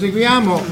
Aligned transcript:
Proseguiamo 0.00 0.62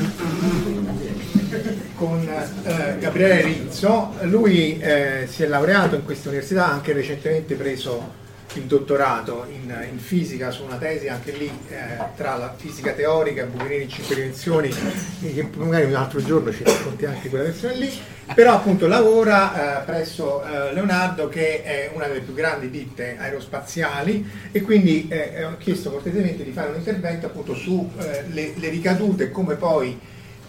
con 1.96 2.26
eh, 2.26 2.96
Gabriele 2.98 3.42
Rizzo, 3.42 4.14
lui 4.22 4.78
eh, 4.78 5.26
si 5.30 5.42
è 5.42 5.46
laureato 5.46 5.96
in 5.96 6.04
questa 6.06 6.30
università, 6.30 6.68
ha 6.68 6.72
anche 6.72 6.94
recentemente 6.94 7.54
preso 7.54 8.10
il 8.54 8.64
dottorato 8.64 9.46
in, 9.50 9.88
in, 9.90 9.98
fisica 9.98 10.50
su 10.50 10.64
una 10.64 10.76
tesi 10.76 11.08
anche 11.08 11.32
lì 11.32 11.50
eh, 11.68 11.76
tra 12.16 12.36
la 12.36 12.54
fisica 12.56 12.92
teorica 12.92 13.44
Bucherini 13.44 13.84
in 13.84 13.90
5 13.90 14.14
dimensioni, 14.14 14.70
che 15.20 15.48
magari 15.56 15.84
un 15.84 15.94
altro 15.94 16.22
giorno 16.24 16.52
ci 16.52 16.64
racconti 16.64 17.04
anche 17.04 17.28
quella 17.28 17.44
versione 17.44 17.74
lì, 17.76 17.90
però 18.34 18.54
appunto 18.54 18.86
lavora 18.86 19.82
eh, 19.82 19.84
presso 19.84 20.42
eh, 20.44 20.72
Leonardo 20.72 21.28
che 21.28 21.62
è 21.62 21.90
una 21.92 22.06
delle 22.06 22.20
più 22.20 22.32
grandi 22.32 22.70
ditte 22.70 23.16
aerospaziali 23.18 24.28
e 24.50 24.62
quindi 24.62 25.08
eh, 25.08 25.44
ho 25.44 25.56
chiesto 25.58 25.90
cortesemente 25.90 26.42
di 26.42 26.52
fare 26.52 26.70
un 26.70 26.76
intervento 26.76 27.26
appunto 27.26 27.54
sulle 27.54 28.54
eh, 28.54 28.68
ricadute 28.70 29.24
e 29.24 29.30
come 29.30 29.56
poi 29.56 29.98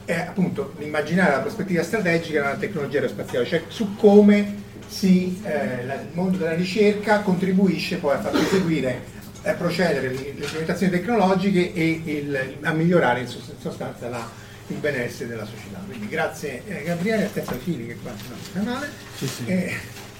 eh, 0.05 0.13
appunto 0.13 0.73
immaginare 0.79 1.31
la 1.31 1.39
prospettiva 1.39 1.83
strategica 1.83 2.41
della 2.41 2.55
tecnologia 2.55 2.97
aerospaziale, 2.97 3.45
cioè 3.45 3.63
su 3.67 3.95
come 3.95 4.67
si, 4.89 5.39
eh, 5.43 5.83
il 5.83 6.07
mondo 6.13 6.37
della 6.37 6.55
ricerca 6.55 7.19
contribuisce 7.21 7.97
poi 7.97 8.15
a 8.15 8.19
far 8.19 8.31
proseguire 8.31 9.17
a 9.43 9.53
procedere 9.53 10.09
le 10.09 10.33
implementazioni 10.41 10.91
tecnologiche 10.91 11.73
e 11.73 12.01
il, 12.05 12.57
a 12.61 12.73
migliorare 12.73 13.21
in 13.21 13.27
sostanza 13.27 14.09
la, 14.09 14.27
il 14.67 14.77
benessere 14.77 15.29
della 15.29 15.45
società. 15.45 15.81
Quindi 15.85 16.07
grazie 16.07 16.63
eh, 16.67 16.83
Gabriele, 16.83 17.25
a 17.25 17.29
Stefano 17.29 17.59
Fili 17.59 17.85
che 17.85 17.93
è 17.93 17.97
qua 18.01 18.11
sul 18.17 18.35
nostro 18.35 18.51
canale. 18.53 18.89
Sì, 19.15 19.27
sì. 19.27 19.45
Eh, 19.45 19.77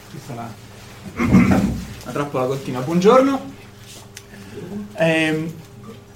Questa 0.09 0.33
la, 0.35 0.49
la 2.05 2.11
trappola 2.11 2.45
continua. 2.45 2.81
Buongiorno. 2.81 3.57
Eh, 4.93 5.53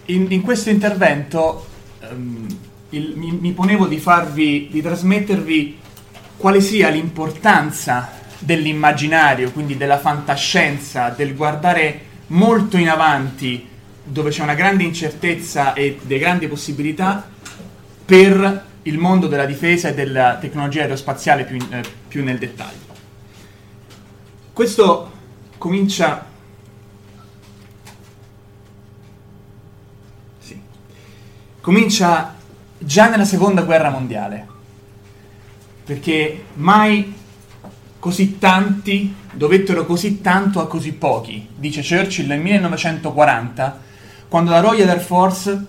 in, 0.06 0.32
in, 0.32 0.42
questo 0.42 0.70
intervento 0.70 1.66
ehm, 2.00 2.48
il, 2.90 3.14
mi, 3.16 3.32
mi 3.32 3.52
ponevo 3.52 3.88
di 3.88 4.00
farvi, 4.00 4.70
di 4.72 4.82
trasmettervi 4.82 5.80
quale 6.38 6.62
sia 6.62 6.90
l'importanza 6.90 8.22
dell'immaginario, 8.44 9.52
quindi 9.52 9.78
della 9.78 10.00
fantascienza, 10.00 11.10
del 11.10 11.36
guardare 11.36 12.02
molto 12.28 12.78
in 12.78 12.90
avanti, 12.90 13.68
dove 14.04 14.30
c'è 14.30 14.44
una 14.44 14.54
grande 14.54 14.84
incertezza 14.84 15.74
e 15.74 16.00
delle 16.02 16.20
grandi 16.20 16.48
possibilità, 16.48 17.30
per 18.06 18.66
il 18.84 18.98
mondo 18.98 19.28
della 19.28 19.46
difesa 19.46 19.88
e 19.88 19.94
della 19.94 20.38
tecnologia 20.40 20.82
aerospaziale 20.82 21.46
più, 21.46 21.58
eh, 21.70 21.84
più 22.08 22.24
nel 22.24 22.38
dettaglio. 22.38 22.92
Questo 24.52 25.12
comincia... 25.58 26.26
Sì. 30.40 30.60
Comincia 31.62 32.36
già 32.78 33.10
nella 33.10 33.24
seconda 33.24 33.62
guerra 33.62 33.90
mondiale, 33.90 34.48
perché 35.86 36.44
mai 36.56 37.22
così 38.04 38.38
tanti 38.38 39.16
dovettero 39.32 39.86
così 39.86 40.20
tanto 40.20 40.60
a 40.60 40.68
così 40.68 40.92
pochi, 40.92 41.48
dice 41.56 41.82
Churchill 41.82 42.28
nel 42.28 42.42
1940, 42.42 43.80
quando 44.28 44.52
la 44.52 44.60
Royal 44.60 44.90
Air 44.90 45.00
Force 45.00 45.66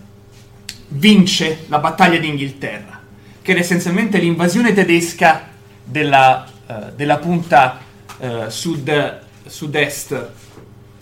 vince 0.88 1.66
la 1.68 1.78
battaglia 1.78 2.18
d'Inghilterra, 2.18 3.00
che 3.40 3.52
era 3.52 3.60
essenzialmente 3.60 4.18
l'invasione 4.18 4.72
tedesca 4.72 5.46
della, 5.84 6.44
uh, 6.66 6.74
della 6.96 7.18
punta 7.18 7.78
uh, 8.18 8.48
sud, 8.48 9.20
sud-est 9.46 10.30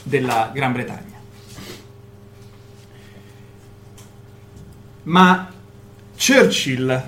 della 0.03 0.51
Gran 0.53 0.73
Bretagna. 0.73 1.19
Ma 5.05 5.51
Churchill 6.15 7.03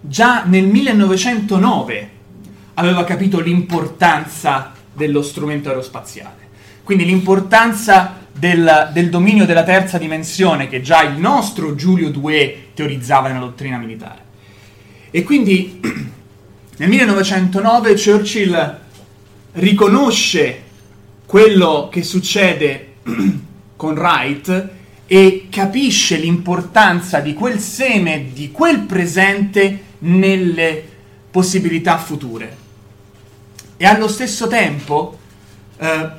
già 0.00 0.42
nel 0.42 0.66
1909 0.66 2.13
aveva 2.74 3.04
capito 3.04 3.40
l'importanza 3.40 4.72
dello 4.92 5.22
strumento 5.22 5.68
aerospaziale. 5.68 6.42
Quindi 6.82 7.04
l'importanza 7.04 8.22
del, 8.30 8.90
del, 8.92 9.08
dominio 9.08 9.46
della 9.46 9.62
terza 9.62 9.96
dimensione 9.96 10.68
che 10.68 10.80
già 10.80 11.02
il 11.02 11.18
nostro 11.18 11.74
Giulio 11.74 12.10
II 12.10 12.72
teorizzava 12.74 13.28
nella 13.28 13.40
dottrina 13.40 13.78
militare. 13.78 14.22
E 15.10 15.22
quindi 15.22 15.80
nel 16.76 16.88
1909 16.88 17.94
Churchill 17.94 18.78
riconosce 19.52 20.62
quello 21.24 21.88
che 21.90 22.02
succede 22.02 22.94
con 23.76 23.96
Wright 23.96 24.68
e 25.06 25.46
capisce 25.50 26.16
l'importanza 26.16 27.20
di 27.20 27.34
quel 27.34 27.58
seme, 27.58 28.26
di 28.32 28.50
quel 28.50 28.80
presente 28.80 29.82
nelle 29.98 30.82
possibilità 31.30 31.98
future. 31.98 32.63
E 33.76 33.86
allo 33.86 34.08
stesso 34.08 34.46
tempo, 34.46 35.18
eh, 35.78 36.10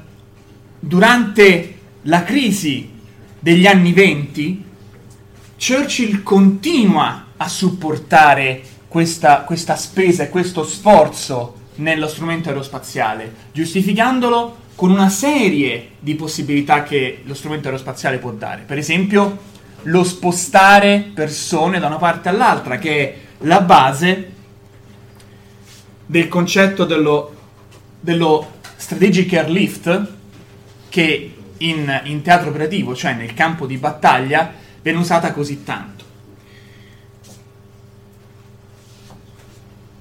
durante 0.79 1.79
la 2.03 2.23
crisi 2.23 2.91
degli 3.39 3.65
anni 3.65 3.93
venti, 3.93 4.63
Churchill 5.57 6.21
continua 6.21 7.27
a 7.37 7.47
supportare 7.47 8.61
questa, 8.87 9.41
questa 9.41 9.75
spesa 9.75 10.23
e 10.23 10.29
questo 10.29 10.63
sforzo 10.63 11.63
nello 11.75 12.07
strumento 12.07 12.49
aerospaziale, 12.49 13.33
giustificandolo 13.51 14.63
con 14.75 14.91
una 14.91 15.09
serie 15.09 15.91
di 15.99 16.15
possibilità 16.15 16.83
che 16.83 17.21
lo 17.23 17.33
strumento 17.33 17.67
aerospaziale 17.67 18.17
può 18.17 18.31
dare. 18.31 18.63
Per 18.65 18.77
esempio, 18.77 19.37
lo 19.83 20.03
spostare 20.03 21.11
persone 21.13 21.79
da 21.79 21.87
una 21.87 21.97
parte 21.97 22.29
all'altra, 22.29 22.77
che 22.77 22.99
è 22.99 23.17
la 23.39 23.61
base 23.61 24.31
del 26.05 26.27
concetto 26.27 26.85
dello 26.85 27.34
dello 28.05 28.59
Strategic 28.75 29.33
Airlift, 29.33 30.13
che 30.89 31.35
in, 31.57 32.01
in 32.03 32.21
teatro 32.21 32.49
operativo, 32.49 32.95
cioè 32.95 33.15
nel 33.15 33.33
campo 33.33 33.65
di 33.65 33.77
battaglia, 33.77 34.53
viene 34.83 34.99
usata 34.99 35.33
così 35.33 35.63
tanto. 35.63 36.03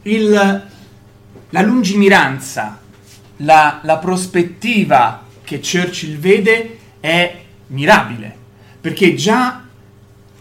Il, 0.02 0.68
la 1.48 1.62
lungimiranza, 1.62 2.78
la, 3.36 3.80
la 3.82 3.96
prospettiva 3.96 5.24
che 5.42 5.60
Churchill 5.60 6.18
vede 6.18 6.78
è 7.00 7.40
mirabile, 7.68 8.36
perché 8.82 9.14
già 9.14 9.64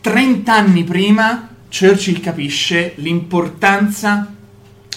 30 0.01 0.54
anni 0.54 0.83
prima 0.83 1.48
Churchill 1.69 2.19
capisce 2.19 2.92
l'importanza 2.95 4.36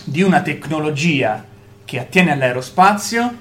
di 0.02 0.22
una 0.22 0.42
tecnologia 0.42 1.54
che 1.86 1.98
attiene 1.98 2.32
all'aerospazio, 2.32 3.34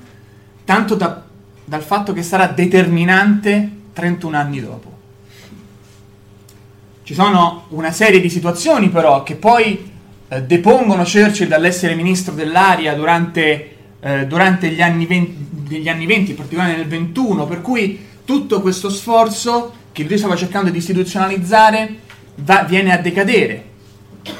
tanto 0.64 0.96
da, 0.96 1.22
dal 1.66 1.84
fatto 1.84 2.14
che 2.14 2.24
sarà 2.24 2.48
determinante 2.48 3.70
31 3.92 4.38
anni 4.38 4.62
dopo. 4.62 4.94
Ci 7.04 7.14
sono 7.14 7.66
una 7.70 7.92
serie 7.92 8.22
di 8.22 8.30
situazioni 8.30 8.90
però 8.90 9.24
che 9.24 9.36
poi 9.36 9.92
eh, 10.28 10.44
depongono 10.44 11.04
Churchill 11.04 11.48
dall'essere 11.48 11.96
ministro 11.96 12.34
dell'aria 12.34 12.94
durante, 12.94 13.76
eh, 14.00 14.26
durante 14.28 14.70
gli, 14.70 14.82
anni 14.82 15.06
20, 15.06 15.78
gli 15.78 15.90
anni 15.90 16.06
20, 16.06 16.32
in 16.32 16.38
particolare 16.38 16.76
nel 16.76 16.88
21, 16.88 17.46
per 17.46 17.62
cui 17.62 18.00
tutto 18.24 18.62
questo 18.62 18.90
sforzo 18.90 19.74
che 19.92 20.04
lui 20.04 20.18
stava 20.18 20.36
cercando 20.36 20.70
di 20.70 20.78
istituzionalizzare 20.78 21.96
va, 22.36 22.64
viene 22.64 22.92
a 22.92 22.98
decadere. 22.98 23.74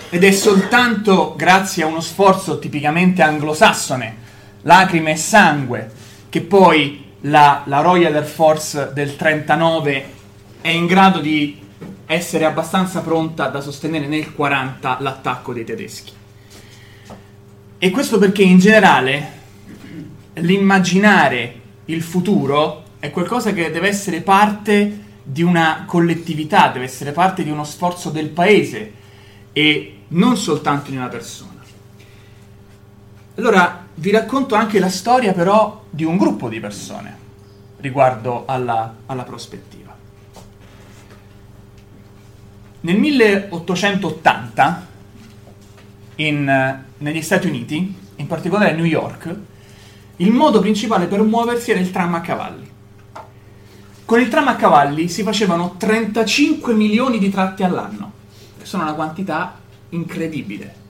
Ed 0.10 0.24
è 0.24 0.32
soltanto 0.32 1.36
grazie 1.36 1.84
a 1.84 1.88
uno 1.88 2.02
sforzo 2.02 2.60
tipicamente 2.60 3.22
anglosassone, 3.22 4.16
lacrime 4.62 5.12
e 5.12 5.16
sangue, 5.16 5.92
che 6.30 6.42
poi 6.42 7.04
la, 7.22 7.64
la 7.66 7.82
Royal 7.82 8.14
Air 8.14 8.26
Force 8.26 8.92
del 8.94 9.16
39 9.16 10.14
è 10.62 10.70
in 10.70 10.86
grado 10.86 11.20
di 11.20 11.62
essere 12.06 12.46
abbastanza 12.46 13.02
pronta 13.02 13.48
da 13.48 13.62
sostenere 13.62 14.08
nel 14.08 14.34
40 14.34 14.98
l'attacco 15.02 15.54
dei 15.54 15.64
tedeschi. 15.64 16.14
E 17.78 17.90
questo 17.90 18.18
perché 18.18 18.44
in 18.44 18.58
generale 18.58 19.32
l'immaginare 20.36 21.62
il 21.86 22.02
futuro 22.02 22.84
è 23.00 23.12
qualcosa 23.12 23.54
che 23.54 23.70
deve 23.70 23.88
essere 23.88 24.22
parte 24.22 25.04
di 25.22 25.44
una 25.44 25.84
collettività, 25.86 26.70
deve 26.70 26.86
essere 26.86 27.12
parte 27.12 27.44
di 27.44 27.50
uno 27.50 27.64
sforzo 27.64 28.10
del 28.10 28.30
paese 28.30 29.04
e 29.58 30.00
non 30.10 30.36
soltanto 30.36 30.92
di 30.92 30.98
una 30.98 31.08
persona. 31.08 31.64
Allora 33.36 33.86
vi 33.94 34.12
racconto 34.12 34.54
anche 34.56 34.80
la 34.80 34.90
storia 34.90 35.32
però 35.32 35.86
di 35.90 36.04
un 36.04 36.18
gruppo 36.18 36.50
di 36.50 36.60
persone 36.60 37.18
riguardo 37.78 38.44
alla, 38.46 38.94
alla 39.06 39.24
prospettiva. 39.24 39.96
Nel 42.82 42.98
1880, 42.98 44.88
in, 46.16 46.84
negli 46.98 47.22
Stati 47.22 47.48
Uniti, 47.48 47.96
in 48.18 48.28
particolare 48.28 48.72
a 48.72 48.76
New 48.76 48.84
York, 48.84 49.34
il 50.18 50.32
modo 50.32 50.60
principale 50.60 51.06
per 51.06 51.22
muoversi 51.22 51.72
era 51.72 51.80
il 51.80 51.92
tram 51.92 52.16
a 52.16 52.22
cavalli. 52.22 52.70
Con 54.04 54.20
il 54.20 54.28
tram 54.28 54.50
a 54.50 54.56
cavalli 54.56 55.08
si 55.08 55.24
facevano 55.24 55.76
35 55.78 56.74
milioni 56.74 57.20
di 57.20 57.30
tratti 57.30 57.64
all'anno, 57.64 58.12
sono 58.66 58.84
una 58.84 58.94
quantità 58.94 59.60
incredibile. 59.90 60.84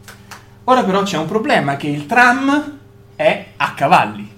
Ora 0.66 0.84
però 0.84 1.04
c'è 1.04 1.18
un 1.18 1.28
problema, 1.28 1.78
che 1.78 1.88
il 1.88 2.06
tram 2.06 2.78
è 3.16 3.46
a 3.56 3.74
cavalli 3.74 4.30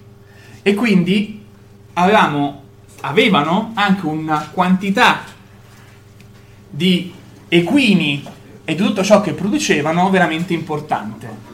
e 0.62 0.74
quindi 0.74 1.44
avevamo, 1.94 2.63
avevano 3.01 3.72
anche 3.75 4.06
una 4.06 4.50
quantità 4.51 5.24
di 6.69 7.13
equini 7.48 8.24
e 8.66 8.75
di 8.75 8.84
tutto 8.84 9.04
ciò 9.04 9.22
che 9.22 9.34
producevano 9.34 10.10
veramente 10.10 10.54
importante. 10.54 11.45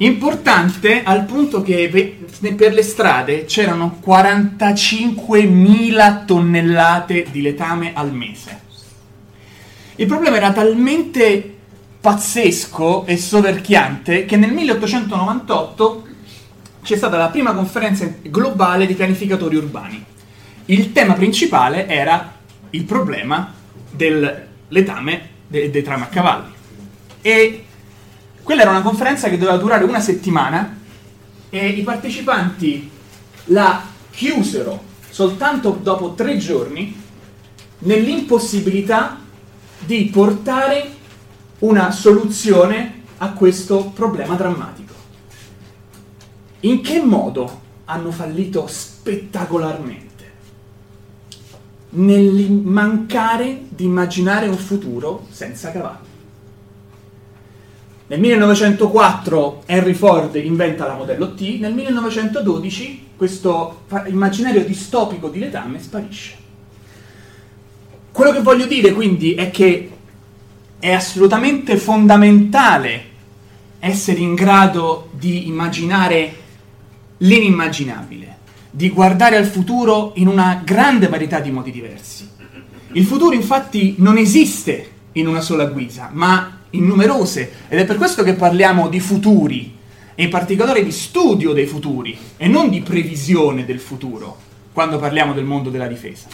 Importante 0.00 1.02
al 1.02 1.24
punto 1.24 1.60
che 1.62 2.20
per 2.54 2.72
le 2.72 2.82
strade 2.82 3.46
c'erano 3.46 3.98
45.000 4.04 6.24
tonnellate 6.26 7.26
di 7.30 7.40
letame 7.40 7.92
al 7.94 8.12
mese. 8.12 8.66
Il 10.00 10.06
problema 10.06 10.36
era 10.36 10.52
talmente 10.52 11.56
pazzesco 12.00 13.04
e 13.04 13.16
soverchiante 13.16 14.26
che 14.26 14.36
nel 14.36 14.52
1898 14.52 16.06
c'è 16.84 16.96
stata 16.96 17.16
la 17.16 17.30
prima 17.30 17.52
conferenza 17.52 18.08
globale 18.22 18.86
di 18.86 18.94
pianificatori 18.94 19.56
urbani. 19.56 20.04
Il 20.66 20.92
tema 20.92 21.14
principale 21.14 21.88
era 21.88 22.32
il 22.70 22.84
problema 22.84 23.52
del 23.90 24.46
letame 24.68 25.30
dei, 25.48 25.68
dei 25.68 25.82
tram 25.82 26.02
a 26.02 26.06
cavalli. 26.06 26.52
E 27.20 27.64
quella 28.44 28.62
era 28.62 28.70
una 28.70 28.82
conferenza 28.82 29.28
che 29.28 29.36
doveva 29.36 29.56
durare 29.56 29.82
una 29.82 29.98
settimana 29.98 30.78
e 31.50 31.66
i 31.66 31.82
partecipanti 31.82 32.88
la 33.46 33.82
chiusero 34.12 34.80
soltanto 35.10 35.76
dopo 35.82 36.14
tre 36.14 36.36
giorni 36.36 36.94
nell'impossibilità 37.78 39.26
di 39.84 40.04
portare 40.12 40.96
una 41.60 41.90
soluzione 41.90 43.02
a 43.18 43.32
questo 43.32 43.90
problema 43.94 44.34
drammatico. 44.34 44.94
In 46.60 46.80
che 46.82 47.00
modo 47.00 47.66
hanno 47.84 48.10
fallito 48.10 48.66
spettacolarmente? 48.66 50.08
nel 51.90 52.50
mancare 52.50 53.62
di 53.68 53.84
immaginare 53.84 54.48
un 54.48 54.56
futuro 54.56 55.26
senza 55.30 55.72
cavalli. 55.72 56.06
Nel 58.08 58.20
1904 58.20 59.62
Henry 59.66 59.92
Ford 59.92 60.34
inventa 60.36 60.86
la 60.86 60.94
modello 60.94 61.34
T, 61.34 61.58
nel 61.60 61.74
1912 61.74 63.06
questo 63.16 63.82
immaginario 64.06 64.64
distopico 64.64 65.28
di 65.28 65.38
letame 65.38 65.80
sparisce. 65.80 66.46
Quello 68.10 68.32
che 68.32 68.42
voglio 68.42 68.66
dire 68.66 68.92
quindi 68.92 69.34
è 69.34 69.50
che 69.50 69.90
è 70.78 70.92
assolutamente 70.92 71.76
fondamentale 71.76 73.04
essere 73.78 74.20
in 74.20 74.34
grado 74.34 75.10
di 75.12 75.46
immaginare 75.46 76.34
l'inimmaginabile 77.18 78.36
di 78.70 78.90
guardare 78.90 79.36
al 79.36 79.46
futuro 79.46 80.12
in 80.16 80.28
una 80.28 80.60
grande 80.64 81.08
varietà 81.08 81.40
di 81.40 81.50
modi 81.50 81.70
diversi. 81.70 82.28
Il 82.92 83.04
futuro 83.04 83.34
infatti 83.34 83.94
non 83.98 84.16
esiste 84.16 84.90
in 85.12 85.26
una 85.26 85.40
sola 85.40 85.66
guisa, 85.66 86.10
ma 86.12 86.60
in 86.70 86.86
numerose, 86.86 87.52
ed 87.68 87.78
è 87.78 87.84
per 87.84 87.96
questo 87.96 88.22
che 88.22 88.34
parliamo 88.34 88.88
di 88.88 89.00
futuri, 89.00 89.76
e 90.14 90.24
in 90.24 90.30
particolare 90.30 90.84
di 90.84 90.92
studio 90.92 91.52
dei 91.52 91.66
futuri, 91.66 92.16
e 92.36 92.46
non 92.46 92.70
di 92.70 92.80
previsione 92.80 93.64
del 93.64 93.80
futuro, 93.80 94.36
quando 94.72 94.98
parliamo 94.98 95.32
del 95.32 95.44
mondo 95.44 95.70
della 95.70 95.86
difesa. 95.86 96.28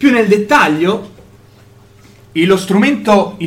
Più 0.00 0.10
nel 0.10 0.28
dettaglio, 0.28 1.10
il 2.32 2.46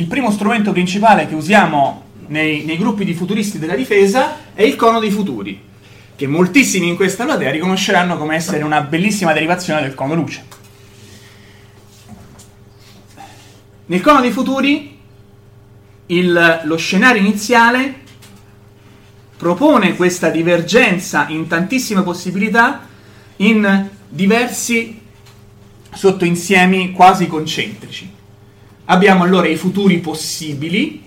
primo 0.06 0.30
strumento 0.30 0.70
principale 0.70 1.26
che 1.26 1.34
usiamo 1.34 2.02
nei, 2.28 2.62
nei 2.64 2.78
gruppi 2.78 3.04
di 3.04 3.12
futuristi 3.12 3.58
della 3.58 3.74
difesa 3.74 4.54
è 4.54 4.62
il 4.62 4.76
cono 4.76 5.00
dei 5.00 5.10
futuri 5.10 5.60
che 6.14 6.28
moltissimi 6.28 6.86
in 6.86 6.94
questa 6.94 7.24
platea 7.24 7.50
riconosceranno 7.50 8.16
come 8.16 8.36
essere 8.36 8.62
una 8.62 8.82
bellissima 8.82 9.32
derivazione 9.32 9.80
del 9.80 9.94
cono 9.94 10.14
luce. 10.14 10.44
Nel 13.86 14.00
cono 14.00 14.20
dei 14.20 14.30
futuri 14.30 14.96
il, 16.06 16.60
lo 16.62 16.76
scenario 16.76 17.20
iniziale 17.20 18.02
propone 19.36 19.96
questa 19.96 20.28
divergenza 20.28 21.26
in 21.30 21.48
tantissime 21.48 22.04
possibilità 22.04 22.86
in 23.38 23.88
diversi 24.08 25.02
sottoinsiemi 25.94 26.92
quasi 26.92 27.26
concentrici. 27.26 28.10
Abbiamo 28.86 29.22
allora 29.24 29.48
i 29.48 29.56
futuri 29.56 29.98
possibili, 29.98 31.02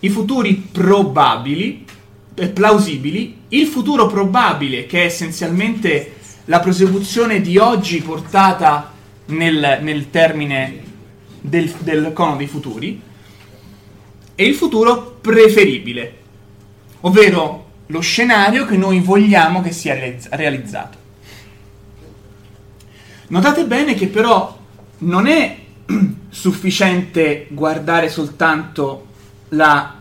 i 0.00 0.08
futuri 0.08 0.54
probabili, 0.54 1.84
plausibili, 2.52 3.38
il 3.48 3.66
futuro 3.66 4.06
probabile, 4.06 4.86
che 4.86 5.02
è 5.02 5.04
essenzialmente 5.06 6.16
la 6.46 6.60
prosecuzione 6.60 7.40
di 7.40 7.58
oggi 7.58 8.00
portata 8.00 8.92
nel, 9.26 9.78
nel 9.82 10.10
termine 10.10 10.82
del, 11.40 11.72
del 11.80 12.12
cono 12.12 12.36
dei 12.36 12.46
futuri, 12.46 13.00
e 14.34 14.44
il 14.44 14.54
futuro 14.54 15.18
preferibile, 15.20 16.16
ovvero 17.00 17.64
lo 17.86 18.00
scenario 18.00 18.66
che 18.66 18.76
noi 18.76 19.00
vogliamo 19.00 19.62
che 19.62 19.72
sia 19.72 19.96
realizzato. 20.30 21.04
Notate 23.28 23.64
bene 23.64 23.94
che 23.94 24.08
però 24.08 24.56
non 24.98 25.26
è 25.26 25.58
sufficiente 26.30 27.46
guardare 27.50 28.08
soltanto 28.08 29.06
la 29.50 29.96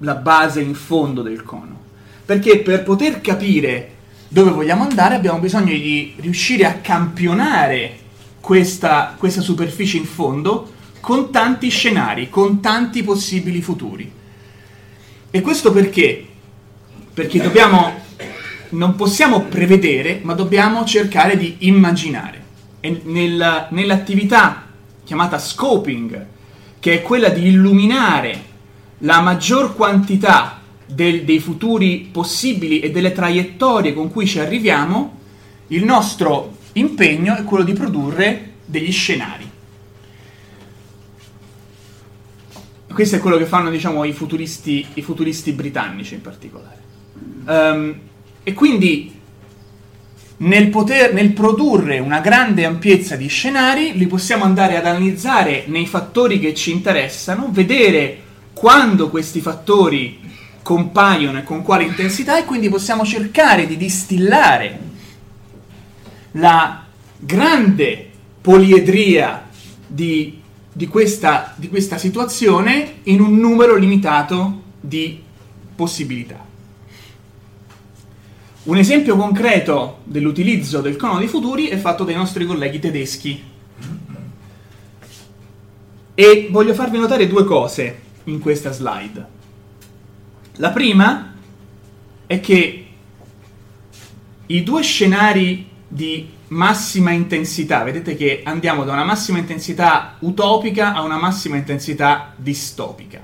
la 0.00 0.14
base 0.14 0.60
in 0.60 0.74
fondo 0.74 1.22
del 1.22 1.42
cono. 1.42 1.78
Perché 2.24 2.58
per 2.60 2.82
poter 2.82 3.20
capire 3.20 3.96
dove 4.28 4.50
vogliamo 4.50 4.84
andare, 4.84 5.16
abbiamo 5.16 5.38
bisogno 5.38 5.72
di 5.72 6.14
riuscire 6.18 6.64
a 6.64 6.74
campionare 6.74 7.98
questa, 8.40 9.14
questa 9.18 9.40
superficie 9.40 9.96
in 9.96 10.04
fondo 10.04 10.72
con 11.00 11.30
tanti 11.30 11.68
scenari, 11.70 12.28
con 12.28 12.60
tanti 12.60 13.02
possibili 13.02 13.60
futuri. 13.60 14.10
E 15.30 15.40
questo 15.40 15.72
perché? 15.72 16.26
Perché 17.12 17.40
dobbiamo, 17.40 17.92
non 18.70 18.94
possiamo 18.94 19.42
prevedere, 19.42 20.20
ma 20.22 20.34
dobbiamo 20.34 20.84
cercare 20.84 21.36
di 21.36 21.56
immaginare. 21.60 22.38
Nel, 22.80 23.66
nell'attività 23.70 24.66
chiamata 25.04 25.38
scoping, 25.38 26.26
che 26.78 26.94
è 26.94 27.02
quella 27.02 27.28
di 27.28 27.48
illuminare 27.48 28.48
la 28.98 29.20
maggior 29.20 29.74
quantità 29.74 30.60
del, 30.86 31.24
dei 31.24 31.40
futuri 31.40 32.08
possibili 32.10 32.80
e 32.80 32.90
delle 32.90 33.12
traiettorie 33.12 33.92
con 33.92 34.10
cui 34.10 34.26
ci 34.26 34.38
arriviamo, 34.38 35.18
il 35.68 35.84
nostro 35.84 36.56
impegno 36.72 37.36
è 37.36 37.44
quello 37.44 37.64
di 37.64 37.72
produrre 37.72 38.52
degli 38.64 38.92
scenari. 38.92 39.48
Questo 42.92 43.16
è 43.16 43.18
quello 43.20 43.36
che 43.36 43.46
fanno 43.46 43.70
diciamo, 43.70 44.04
i, 44.04 44.12
futuristi, 44.12 44.84
i 44.94 45.02
futuristi 45.02 45.52
britannici 45.52 46.14
in 46.14 46.20
particolare. 46.20 46.78
Um, 47.46 47.98
e 48.42 48.52
quindi 48.52 49.19
nel, 50.42 50.68
poter, 50.68 51.12
nel 51.12 51.32
produrre 51.32 51.98
una 51.98 52.20
grande 52.20 52.64
ampiezza 52.64 53.16
di 53.16 53.28
scenari 53.28 53.96
li 53.96 54.06
possiamo 54.06 54.44
andare 54.44 54.76
ad 54.76 54.86
analizzare 54.86 55.64
nei 55.66 55.86
fattori 55.86 56.38
che 56.38 56.54
ci 56.54 56.70
interessano, 56.70 57.48
vedere 57.50 58.22
quando 58.52 59.10
questi 59.10 59.40
fattori 59.40 60.18
compaiono 60.62 61.38
e 61.38 61.42
con 61.42 61.62
quale 61.62 61.84
intensità 61.84 62.38
e 62.38 62.44
quindi 62.44 62.68
possiamo 62.68 63.04
cercare 63.04 63.66
di 63.66 63.76
distillare 63.76 64.78
la 66.32 66.84
grande 67.18 68.08
poliedria 68.40 69.46
di, 69.86 70.40
di, 70.72 70.86
questa, 70.86 71.54
di 71.56 71.68
questa 71.68 71.98
situazione 71.98 73.00
in 73.04 73.20
un 73.20 73.36
numero 73.36 73.76
limitato 73.76 74.62
di 74.80 75.20
possibilità. 75.74 76.49
Un 78.70 78.76
esempio 78.76 79.16
concreto 79.16 79.98
dell'utilizzo 80.04 80.80
del 80.80 80.94
cono 80.94 81.18
dei 81.18 81.26
futuri 81.26 81.66
è 81.66 81.76
fatto 81.76 82.04
dai 82.04 82.14
nostri 82.14 82.46
colleghi 82.46 82.78
tedeschi. 82.78 83.42
E 86.14 86.48
voglio 86.52 86.72
farvi 86.72 86.96
notare 86.96 87.26
due 87.26 87.42
cose 87.42 88.00
in 88.24 88.38
questa 88.38 88.70
slide. 88.70 89.26
La 90.58 90.70
prima 90.70 91.34
è 92.28 92.38
che 92.38 92.86
i 94.46 94.62
due 94.62 94.82
scenari 94.82 95.68
di 95.88 96.28
massima 96.46 97.10
intensità, 97.10 97.82
vedete 97.82 98.14
che 98.14 98.42
andiamo 98.44 98.84
da 98.84 98.92
una 98.92 99.04
massima 99.04 99.38
intensità 99.38 100.14
utopica 100.20 100.94
a 100.94 101.02
una 101.02 101.18
massima 101.18 101.56
intensità 101.56 102.34
distopica. 102.36 103.20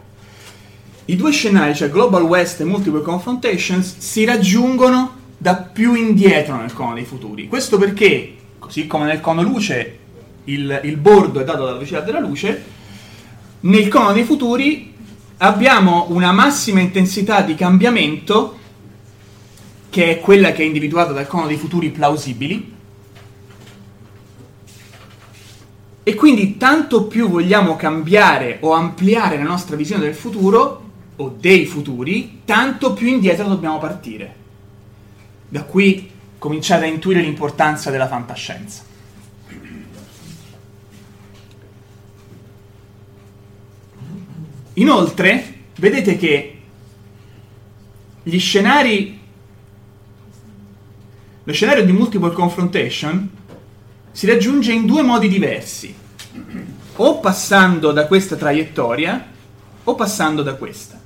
I 1.04 1.14
due 1.14 1.30
scenari, 1.30 1.72
cioè 1.76 1.88
Global 1.88 2.22
West 2.22 2.60
e 2.62 2.64
Multiple 2.64 3.02
Confrontations, 3.02 3.98
si 3.98 4.24
raggiungono 4.24 5.15
da 5.38 5.54
più 5.56 5.94
indietro 5.94 6.56
nel 6.56 6.72
cono 6.72 6.94
dei 6.94 7.04
futuri. 7.04 7.48
Questo 7.48 7.78
perché, 7.78 8.36
così 8.58 8.86
come 8.86 9.06
nel 9.06 9.20
cono 9.20 9.42
luce 9.42 9.98
il, 10.44 10.80
il 10.84 10.96
bordo 10.96 11.40
è 11.40 11.44
dato 11.44 11.58
dalla 11.58 11.72
velocità 11.72 12.00
della 12.00 12.20
luce, 12.20 12.64
nel 13.60 13.88
cono 13.88 14.12
dei 14.12 14.24
futuri 14.24 14.94
abbiamo 15.38 16.06
una 16.10 16.32
massima 16.32 16.80
intensità 16.80 17.42
di 17.42 17.54
cambiamento, 17.54 18.58
che 19.90 20.10
è 20.10 20.20
quella 20.20 20.52
che 20.52 20.62
è 20.62 20.66
individuata 20.66 21.12
dal 21.12 21.26
cono 21.26 21.46
dei 21.46 21.56
futuri 21.56 21.90
plausibili, 21.90 22.74
e 26.02 26.14
quindi 26.14 26.56
tanto 26.56 27.06
più 27.06 27.28
vogliamo 27.28 27.74
cambiare 27.76 28.58
o 28.60 28.72
ampliare 28.72 29.36
la 29.36 29.42
nostra 29.42 29.74
visione 29.74 30.04
del 30.04 30.14
futuro, 30.14 30.84
o 31.16 31.34
dei 31.38 31.66
futuri, 31.66 32.42
tanto 32.44 32.92
più 32.92 33.08
indietro 33.08 33.48
dobbiamo 33.48 33.78
partire. 33.78 34.44
Da 35.48 35.62
qui 35.64 36.10
cominciate 36.38 36.84
a 36.84 36.88
intuire 36.88 37.20
l'importanza 37.20 37.90
della 37.90 38.08
fantascienza. 38.08 38.82
Inoltre, 44.74 45.54
vedete 45.76 46.16
che 46.16 46.60
gli 48.22 48.38
scenari, 48.38 49.18
lo 51.44 51.52
scenario 51.52 51.84
di 51.84 51.92
multiple 51.92 52.32
confrontation 52.32 53.30
si 54.10 54.26
raggiunge 54.26 54.72
in 54.72 54.84
due 54.84 55.02
modi 55.02 55.28
diversi, 55.28 55.94
o 56.96 57.20
passando 57.20 57.92
da 57.92 58.06
questa 58.06 58.36
traiettoria 58.36 59.26
o 59.84 59.94
passando 59.94 60.42
da 60.42 60.54
questa. 60.54 61.00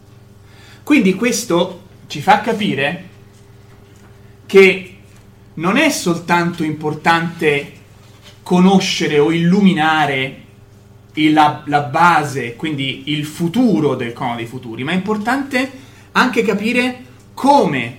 Quindi 0.83 1.15
questo 1.15 1.83
ci 2.07 2.21
fa 2.21 2.41
capire 2.41 3.10
che 4.51 4.95
non 5.55 5.77
è 5.77 5.91
soltanto 5.91 6.65
importante 6.65 7.73
conoscere 8.43 9.21
o 9.21 9.31
illuminare 9.31 10.43
la, 11.15 11.63
la, 11.67 11.83
base, 11.83 12.57
quindi 12.57 13.13
il 13.13 13.27
futuro 13.27 13.95
del 13.95 14.13
cono 14.13 14.35
dei 14.35 14.47
futuri, 14.47 14.83
ma 14.83 14.91
è 14.91 14.97
importante 14.97 15.71
anche 16.11 16.43
capire 16.43 17.05
come 17.33 17.99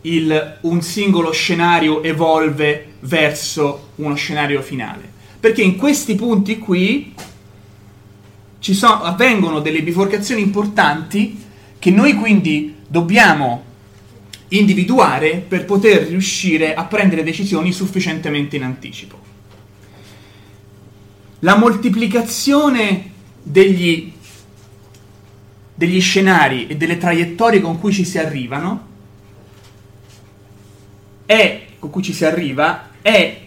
il, 0.00 0.58
un 0.62 0.82
singolo 0.82 1.30
scenario 1.30 2.02
evolve 2.02 2.94
verso 2.98 3.90
uno 3.96 4.16
scenario 4.16 4.62
finale. 4.62 5.08
Perché 5.38 5.62
in 5.62 5.76
questi 5.76 6.16
punti 6.16 6.58
qui 6.58 7.14
ci 8.58 8.74
so, 8.74 8.88
avvengono 8.88 9.60
delle 9.60 9.84
biforcazioni 9.84 10.42
importanti 10.42 11.40
che 11.78 11.90
noi 11.92 12.14
quindi 12.14 12.74
dobbiamo 12.88 13.70
individuare 14.56 15.44
per 15.46 15.64
poter 15.64 16.08
riuscire 16.08 16.74
a 16.74 16.84
prendere 16.84 17.22
decisioni 17.22 17.72
sufficientemente 17.72 18.56
in 18.56 18.64
anticipo 18.64 19.30
la 21.44 21.56
moltiplicazione 21.56 23.10
degli, 23.42 24.12
degli 25.74 26.00
scenari 26.00 26.68
e 26.68 26.76
delle 26.76 26.98
traiettorie 26.98 27.60
con 27.60 27.80
cui 27.80 27.92
ci 27.92 28.04
si 28.04 28.18
arrivano 28.18 28.90
è, 31.26 31.66
con 31.78 31.90
cui 31.90 32.02
ci 32.02 32.12
si 32.12 32.24
arriva, 32.24 32.90
è 33.00 33.40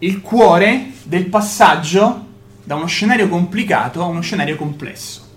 il 0.00 0.20
cuore 0.20 0.92
del 1.02 1.26
passaggio 1.26 2.26
da 2.62 2.76
uno 2.76 2.86
scenario 2.86 3.28
complicato 3.28 4.02
a 4.02 4.06
uno 4.06 4.20
scenario 4.20 4.56
complesso. 4.56 5.27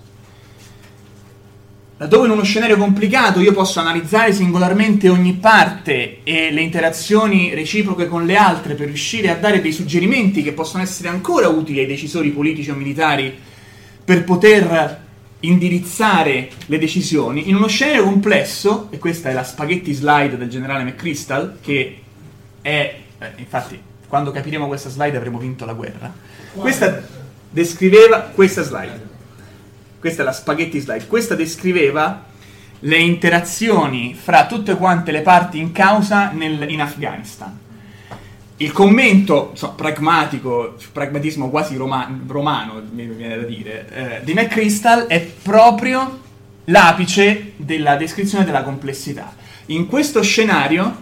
Laddove 2.01 2.25
in 2.25 2.31
uno 2.31 2.41
scenario 2.41 2.77
complicato 2.77 3.41
io 3.41 3.53
posso 3.53 3.79
analizzare 3.79 4.34
singolarmente 4.34 5.08
ogni 5.08 5.34
parte 5.34 6.24
e 6.24 6.50
le 6.50 6.62
interazioni 6.62 7.53
reciproche 7.53 8.08
con 8.08 8.25
le 8.25 8.38
altre 8.38 8.74
per 8.74 8.88
riuscire 8.88 9.29
a 9.29 9.36
dare 9.36 9.62
dei 9.62 9.72
suggerimenti 9.72 10.41
che 10.41 10.53
possono 10.53 10.81
essere 10.81 11.10
ancora 11.10 11.48
utili 11.48 11.77
ai 11.77 11.86
decisori 11.86 12.31
politici 12.31 12.72
o 12.72 12.74
militari 12.74 13.38
per 14.03 14.24
poter 14.24 15.00
indirizzare 15.41 16.50
le 16.65 16.79
decisioni, 16.79 17.50
in 17.50 17.55
uno 17.55 17.67
scenario 17.67 18.03
complesso, 18.03 18.88
e 18.89 18.98
questa 18.98 19.29
è 19.29 19.34
la 19.34 19.43
spaghetti 19.43 19.93
slide 19.93 20.38
del 20.38 20.50
generale 20.50 20.84
McChrystal, 20.84 21.60
che 21.62 22.01
è, 22.62 22.96
eh, 23.20 23.31
infatti, 23.36 23.79
quando 24.08 24.31
capiremo 24.31 24.65
questa 24.65 24.89
slide 24.89 25.17
avremo 25.17 25.38
vinto 25.38 25.65
la 25.65 25.74
guerra, 25.74 26.12
questa 26.55 27.00
descriveva 27.51 28.22
questa 28.34 28.63
slide 28.63 29.11
questa 30.01 30.24
è 30.24 30.25
la 30.25 30.34
spaghetti 30.34 30.79
slide, 30.79 31.05
questa 31.05 31.36
descriveva 31.36 32.25
le 32.79 32.98
interazioni 32.98 34.15
fra 34.20 34.48
tutte 34.48 34.75
quante 34.75 35.12
le 35.12 35.22
parti 35.22 35.60
in 35.60 35.72
causa 35.72 36.31
nel, 36.31 36.67
in 36.72 36.81
Afghanistan. 36.81 37.55
Il 38.58 38.72
commento 38.72 39.50
insomma, 39.51 39.74
pragmatico, 39.74 40.75
pragmatismo 40.91 41.51
quasi 41.51 41.75
roma, 41.75 42.10
romano, 42.25 42.81
mi 42.91 43.05
viene 43.05 43.41
da 43.41 43.43
dire, 43.43 43.89
eh, 43.91 44.24
di 44.24 44.34
McChrystal 44.34 45.05
è 45.05 45.22
proprio 45.22 46.20
l'apice 46.65 47.53
della 47.58 47.96
descrizione 47.96 48.43
della 48.43 48.63
complessità. 48.63 49.36
In 49.67 49.86
questo 49.86 50.24
scenario 50.24 50.96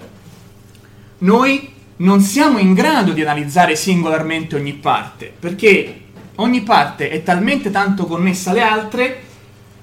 noi 1.19 1.73
non 1.97 2.19
siamo 2.19 2.57
in 2.57 2.73
grado 2.73 3.13
di 3.13 3.21
analizzare 3.21 3.77
singolarmente 3.77 4.57
ogni 4.57 4.73
parte, 4.73 5.31
perché 5.37 6.01
ogni 6.39 6.61
parte 6.61 7.09
è 7.09 7.23
talmente 7.23 7.71
tanto 7.71 8.05
connessa 8.05 8.51
alle 8.51 8.61
altre 8.61 9.23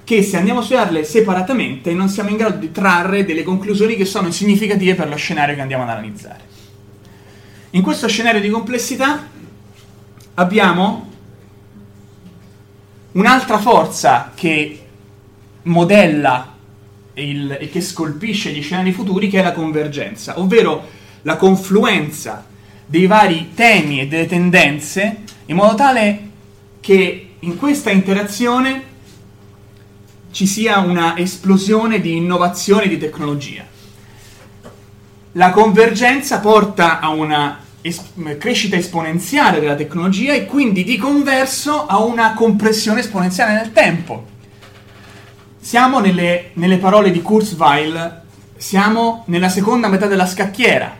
che 0.03 0.23
se 0.23 0.37
andiamo 0.37 0.59
a 0.59 0.63
studiarle 0.63 1.03
separatamente 1.03 1.93
non 1.93 2.07
siamo 2.07 2.29
in 2.29 2.37
grado 2.37 2.57
di 2.57 2.71
trarre 2.71 3.25
delle 3.25 3.43
conclusioni 3.43 3.95
che 3.95 4.05
sono 4.05 4.31
significative 4.31 4.95
per 4.95 5.09
lo 5.09 5.15
scenario 5.17 5.55
che 5.55 5.61
andiamo 5.61 5.83
ad 5.83 5.89
analizzare. 5.89 6.45
In 7.71 7.81
questo 7.81 8.07
scenario 8.07 8.39
di 8.39 8.49
complessità 8.49 9.27
abbiamo 10.35 11.11
un'altra 13.11 13.57
forza 13.57 14.31
che 14.33 14.85
modella 15.63 16.55
il, 17.15 17.57
e 17.59 17.69
che 17.69 17.81
scolpisce 17.81 18.51
gli 18.51 18.61
scenari 18.61 18.93
futuri, 18.93 19.27
che 19.27 19.39
è 19.39 19.43
la 19.43 19.51
convergenza, 19.51 20.39
ovvero 20.39 20.87
la 21.23 21.35
confluenza 21.35 22.45
dei 22.85 23.07
vari 23.07 23.51
temi 23.53 23.99
e 23.99 24.07
delle 24.07 24.27
tendenze 24.27 25.23
in 25.47 25.55
modo 25.55 25.75
tale 25.75 26.26
che 26.79 27.35
in 27.39 27.57
questa 27.57 27.89
interazione 27.91 28.95
ci 30.31 30.45
sia 30.45 30.79
una 30.79 31.17
esplosione 31.17 31.99
di 31.99 32.15
innovazione 32.15 32.87
di 32.87 32.97
tecnologia. 32.97 33.65
La 35.33 35.51
convergenza 35.51 36.39
porta 36.39 36.99
a 36.99 37.09
una 37.09 37.59
es- 37.81 38.01
crescita 38.37 38.75
esponenziale 38.75 39.59
della 39.59 39.75
tecnologia 39.75 40.33
e 40.33 40.45
quindi 40.45 40.83
di 40.83 40.97
converso 40.97 41.85
a 41.85 41.99
una 41.99 42.33
compressione 42.33 42.99
esponenziale 42.99 43.53
nel 43.53 43.71
tempo. 43.71 44.25
Siamo 45.59 45.99
nelle, 45.99 46.51
nelle 46.53 46.77
parole 46.77 47.11
di 47.11 47.21
Kurzweil, 47.21 48.21
siamo 48.55 49.23
nella 49.27 49.49
seconda 49.49 49.87
metà 49.87 50.07
della 50.07 50.25
scacchiera, 50.25 50.95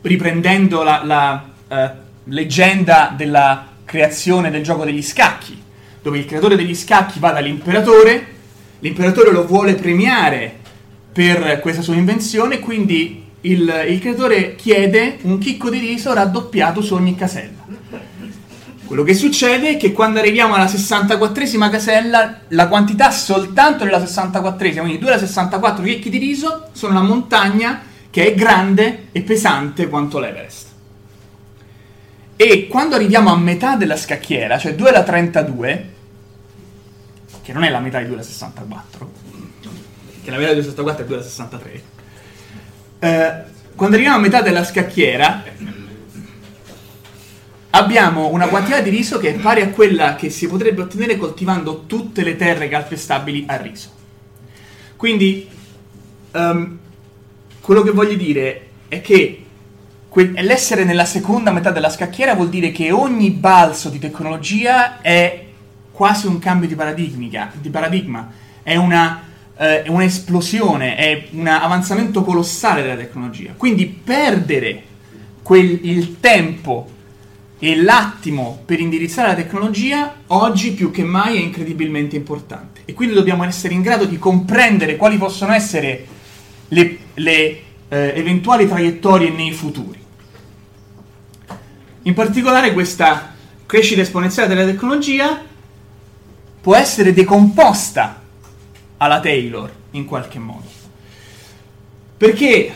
riprendendo 0.00 0.82
la, 0.82 1.02
la 1.04 1.44
uh, 1.68 1.76
leggenda 2.24 3.12
della 3.16 3.72
creazione 3.84 4.50
del 4.50 4.62
gioco 4.62 4.84
degli 4.84 5.02
scacchi, 5.02 5.60
dove 6.02 6.18
il 6.18 6.26
creatore 6.26 6.56
degli 6.56 6.74
scacchi 6.74 7.18
va 7.18 7.30
dall'imperatore, 7.30 8.26
l'imperatore 8.80 9.30
lo 9.32 9.46
vuole 9.46 9.74
premiare 9.74 10.58
per 11.12 11.60
questa 11.60 11.82
sua 11.82 11.94
invenzione, 11.94 12.58
quindi 12.58 13.24
il, 13.42 13.84
il 13.88 14.00
creatore 14.00 14.54
chiede 14.56 15.18
un 15.22 15.38
chicco 15.38 15.70
di 15.70 15.78
riso 15.78 16.12
raddoppiato 16.12 16.82
su 16.82 16.94
ogni 16.94 17.14
casella. 17.14 17.62
Quello 18.84 19.02
che 19.02 19.14
succede 19.14 19.70
è 19.70 19.76
che 19.76 19.92
quando 19.92 20.18
arriviamo 20.18 20.54
alla 20.54 20.66
64esima 20.66 21.70
casella, 21.70 22.40
la 22.48 22.68
quantità 22.68 23.10
soltanto 23.10 23.84
della 23.84 23.98
64esima, 23.98 24.80
quindi 24.80 24.98
2 24.98 25.08
alla 25.08 25.18
64 25.18 25.82
chicchi 25.82 26.10
di 26.10 26.18
riso, 26.18 26.68
sono 26.72 26.92
una 26.92 27.02
montagna 27.02 27.80
che 28.10 28.26
è 28.26 28.34
grande 28.34 29.06
e 29.12 29.22
pesante 29.22 29.88
quanto 29.88 30.18
l'Everest. 30.18 30.63
E 32.46 32.66
quando 32.68 32.94
arriviamo 32.94 33.32
a 33.32 33.38
metà 33.38 33.74
della 33.74 33.96
scacchiera, 33.96 34.58
cioè 34.58 34.74
2 34.74 34.88
alla 34.90 35.02
32, 35.02 35.92
che 37.40 37.54
non 37.54 37.64
è 37.64 37.70
la 37.70 37.80
metà 37.80 38.00
di 38.00 38.04
2 38.04 38.16
alla 38.16 38.22
64, 38.22 39.12
che 40.22 40.30
la 40.30 40.36
metà 40.36 40.52
di 40.52 40.60
2 40.60 40.84
alla 40.84 40.92
64 40.92 41.04
è 41.04 41.06
2 41.06 41.14
alla 41.16 41.24
63, 41.24 41.82
eh, 42.98 43.42
quando 43.74 43.94
arriviamo 43.94 44.18
a 44.18 44.20
metà 44.20 44.42
della 44.42 44.62
scacchiera, 44.62 45.42
abbiamo 47.70 48.28
una 48.28 48.48
quantità 48.48 48.82
di 48.82 48.90
riso 48.90 49.16
che 49.16 49.30
è 49.30 49.38
pari 49.38 49.62
a 49.62 49.70
quella 49.70 50.14
che 50.14 50.28
si 50.28 50.46
potrebbe 50.46 50.82
ottenere 50.82 51.16
coltivando 51.16 51.84
tutte 51.86 52.22
le 52.22 52.36
terre 52.36 52.68
calpestabili 52.68 53.44
a 53.48 53.56
riso. 53.56 53.88
Quindi, 54.96 55.48
um, 56.32 56.78
quello 57.62 57.80
che 57.80 57.90
voglio 57.90 58.16
dire 58.16 58.66
è 58.88 59.00
che 59.00 59.43
que- 60.14 60.30
l'essere 60.42 60.84
nella 60.84 61.06
seconda 61.06 61.50
metà 61.50 61.72
della 61.72 61.90
scacchiera 61.90 62.36
vuol 62.36 62.48
dire 62.48 62.70
che 62.70 62.92
ogni 62.92 63.30
balzo 63.30 63.88
di 63.88 63.98
tecnologia 63.98 65.00
è 65.00 65.44
quasi 65.90 66.28
un 66.28 66.38
cambio 66.38 66.68
di, 66.68 66.76
di 67.60 67.68
paradigma, 67.68 68.30
è 68.62 68.76
una, 68.76 69.24
eh, 69.58 69.82
è 69.82 69.88
un'esplosione, 69.88 70.94
è 70.94 71.26
un 71.32 71.48
avanzamento 71.48 72.22
colossale 72.22 72.82
della 72.82 72.94
tecnologia. 72.94 73.54
Quindi 73.56 73.86
perdere 73.86 74.84
quel, 75.42 75.80
il 75.82 76.20
tempo 76.20 76.88
e 77.58 77.74
l'attimo 77.74 78.62
per 78.64 78.78
indirizzare 78.78 79.26
la 79.26 79.34
tecnologia 79.34 80.14
oggi 80.28 80.74
più 80.74 80.92
che 80.92 81.02
mai 81.02 81.38
è 81.38 81.40
incredibilmente 81.40 82.14
importante. 82.14 82.82
E 82.84 82.94
quindi 82.94 83.16
dobbiamo 83.16 83.42
essere 83.42 83.74
in 83.74 83.82
grado 83.82 84.04
di 84.04 84.20
comprendere 84.20 84.94
quali 84.94 85.16
possono 85.16 85.52
essere 85.52 86.06
le, 86.68 86.98
le 87.14 87.62
eh, 87.88 88.12
eventuali 88.14 88.68
traiettorie 88.68 89.30
nei 89.30 89.50
futuri. 89.50 90.02
In 92.06 92.14
particolare 92.14 92.72
questa 92.72 93.34
crescita 93.66 94.00
esponenziale 94.00 94.48
della 94.48 94.64
tecnologia 94.64 95.42
può 96.60 96.74
essere 96.74 97.12
decomposta 97.12 98.22
alla 98.98 99.20
Taylor 99.20 99.72
in 99.92 100.04
qualche 100.04 100.38
modo. 100.38 100.66
Perché 102.16 102.74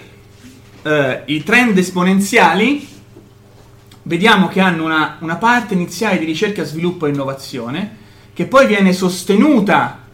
eh, 0.82 1.22
i 1.26 1.42
trend 1.42 1.78
esponenziali 1.78 2.88
vediamo 4.02 4.48
che 4.48 4.60
hanno 4.60 4.84
una, 4.84 5.16
una 5.20 5.36
parte 5.36 5.74
iniziale 5.74 6.18
di 6.18 6.24
ricerca, 6.24 6.64
sviluppo 6.64 7.06
e 7.06 7.10
innovazione 7.10 7.96
che 8.32 8.46
poi 8.46 8.66
viene 8.66 8.92
sostenuta 8.92 10.04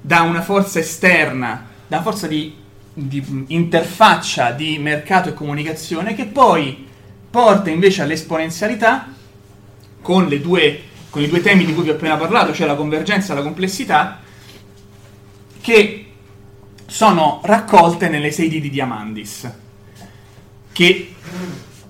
da 0.00 0.22
una 0.22 0.42
forza 0.42 0.78
esterna, 0.78 1.66
da 1.86 1.96
una 1.96 2.04
forza 2.04 2.26
di 2.26 2.62
di 2.94 3.44
interfaccia 3.48 4.52
di 4.52 4.78
mercato 4.78 5.28
e 5.28 5.34
comunicazione 5.34 6.14
che 6.14 6.26
poi 6.26 6.86
porta 7.34 7.68
invece 7.68 8.02
all'esponenzialità 8.02 9.12
con, 10.00 10.28
due, 10.40 10.82
con 11.10 11.20
i 11.20 11.26
due 11.26 11.40
temi 11.40 11.64
di 11.64 11.74
cui 11.74 11.82
vi 11.82 11.90
ho 11.90 11.94
appena 11.94 12.16
parlato, 12.16 12.54
cioè 12.54 12.64
la 12.64 12.76
convergenza 12.76 13.32
e 13.32 13.34
la 13.34 13.42
complessità, 13.42 14.20
che 15.60 16.06
sono 16.86 17.40
raccolte 17.42 18.08
nelle 18.08 18.28
6D 18.28 18.58
di 18.58 18.70
Diamandis, 18.70 19.50
che 20.70 21.14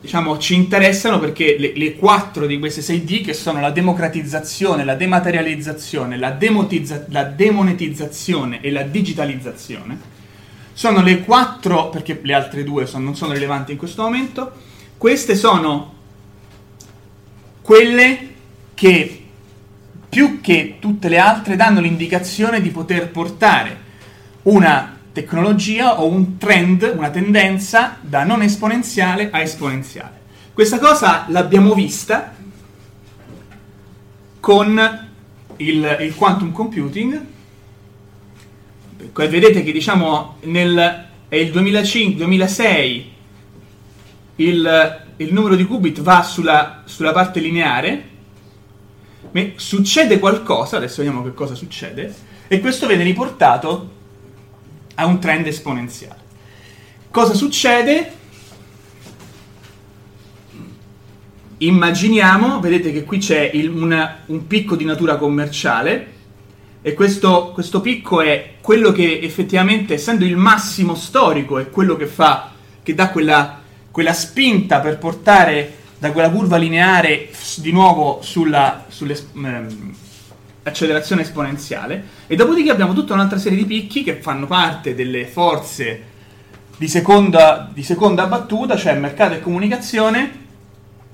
diciamo, 0.01 0.39
ci 0.39 0.55
interessano 0.55 1.19
perché 1.19 1.59
le, 1.59 1.73
le, 1.77 1.95
quattro 1.97 2.47
di 2.47 2.59
queste 2.59 2.81
6D, 2.81 3.23
che 3.23 3.35
sono 3.35 3.61
la 3.61 3.71
democratizzazione, 3.71 4.83
la 4.83 4.95
dematerializzazione, 4.95 6.17
la, 6.17 6.31
demotizza- 6.31 7.05
la 7.11 7.25
demonetizzazione 7.25 8.63
e 8.63 8.71
la 8.71 8.83
digitalizzazione, 8.83 10.01
sono 10.73 11.03
le 11.03 11.21
quattro, 11.21 11.91
perché 11.91 12.19
le 12.23 12.33
altre 12.33 12.65
due 12.65 12.87
sono, 12.87 13.05
non 13.05 13.15
sono 13.15 13.35
rilevanti 13.35 13.73
in 13.73 13.79
questo 13.79 14.05
momento, 14.05 14.73
queste 14.97 15.35
sono 15.35 15.93
quelle 17.63 18.33
che 18.75 19.25
più 20.09 20.41
che 20.41 20.77
tutte 20.79 21.09
le 21.09 21.19
altre 21.19 21.57
danno 21.57 21.81
l'indicazione 21.81 22.61
di 22.61 22.71
poter 22.71 23.11
portare 23.11 23.83
una 24.43 24.99
tecnologia 25.13 26.01
o 26.01 26.07
un 26.07 26.37
trend, 26.39 26.93
una 26.97 27.11
tendenza 27.11 27.97
da 28.01 28.25
non 28.25 28.43
esponenziale 28.43 29.31
a 29.31 29.41
esponenziale. 29.41 30.23
Questa 30.53 30.79
cosa 30.79 31.27
l'abbiamo 31.29 31.75
vista 31.75 32.35
con 34.41 35.09
il, 35.57 35.97
il 36.01 36.15
quantum 36.15 36.53
computing 36.53 37.33
vedete 39.13 39.63
che 39.63 39.73
diciamo 39.73 40.37
nel 40.43 41.07
è 41.29 41.37
il 41.37 41.53
2005-2006 41.53 43.05
il, 44.37 45.05
il, 45.17 45.33
numero 45.33 45.55
di 45.55 45.65
qubit 45.65 46.01
va 46.01 46.23
sulla, 46.23 46.83
sulla 46.85 47.13
parte 47.13 47.41
lineare, 47.41 48.09
ma 49.31 49.43
succede 49.57 50.19
qualcosa, 50.19 50.77
adesso 50.77 51.03
vediamo 51.03 51.23
che 51.23 51.35
cosa 51.35 51.55
succede, 51.55 52.15
e 52.49 52.61
questo 52.61 52.87
viene 52.87 53.05
riportato 53.05 53.91
a 54.95 55.07
un 55.07 55.19
trend 55.19 55.47
esponenziale. 55.47 56.23
Cosa 57.11 57.35
succede? 57.35 58.23
Immaginiamo, 61.59 62.61
vedete 62.61 62.93
che 62.93 63.05
qui 63.05 63.19
c'è 63.19 63.51
il, 63.55 63.71
una, 63.71 64.23
un 64.27 64.47
picco 64.47 64.77
di 64.77 64.85
natura 64.85 65.17
commerciale, 65.17 66.13
e 66.87 66.93
questo, 66.93 67.53
questo, 67.55 67.81
picco 67.81 68.21
è 68.21 68.57
quello 68.61 68.93
che 68.93 69.21
effettivamente, 69.23 69.95
essendo 69.95 70.27
il 70.27 70.37
massimo 70.37 70.95
storico, 70.95 71.59
è 71.59 71.71
quello 71.71 71.97
che 71.97 72.07
fa, 72.07 72.53
che 72.83 72.95
dà 72.95 73.09
quella, 73.09 73.63
quella 73.95 74.13
spinta 74.13 74.81
per 74.81 74.99
portare 74.99 75.73
da 76.01 76.11
quella 76.11 76.29
curva 76.29 76.57
lineare 76.57 77.29
di 77.59 77.71
nuovo 77.71 78.19
sulla 78.23 78.87
ehm, 78.89 79.95
accelerazione 80.65 81.23
esponenziale. 81.23 82.05
E 82.27 82.35
dopodiché 82.35 82.73
abbiamo 82.73 82.93
tutta 82.93 83.15
un'altra 83.15 83.39
serie 83.39 83.57
di 83.57 83.65
picchi 83.65 84.03
che 84.03 84.17
fanno 84.17 84.49
parte 84.49 84.97
delle 84.97 85.27
forze 85.27 86.03
di 86.77 86.89
seconda, 86.89 87.71
di 87.73 87.85
seconda 87.85 88.27
battuta, 88.27 88.77
cioè 88.77 88.95
mercato 88.95 89.35
e 89.35 89.41
comunicazione, 89.41 90.33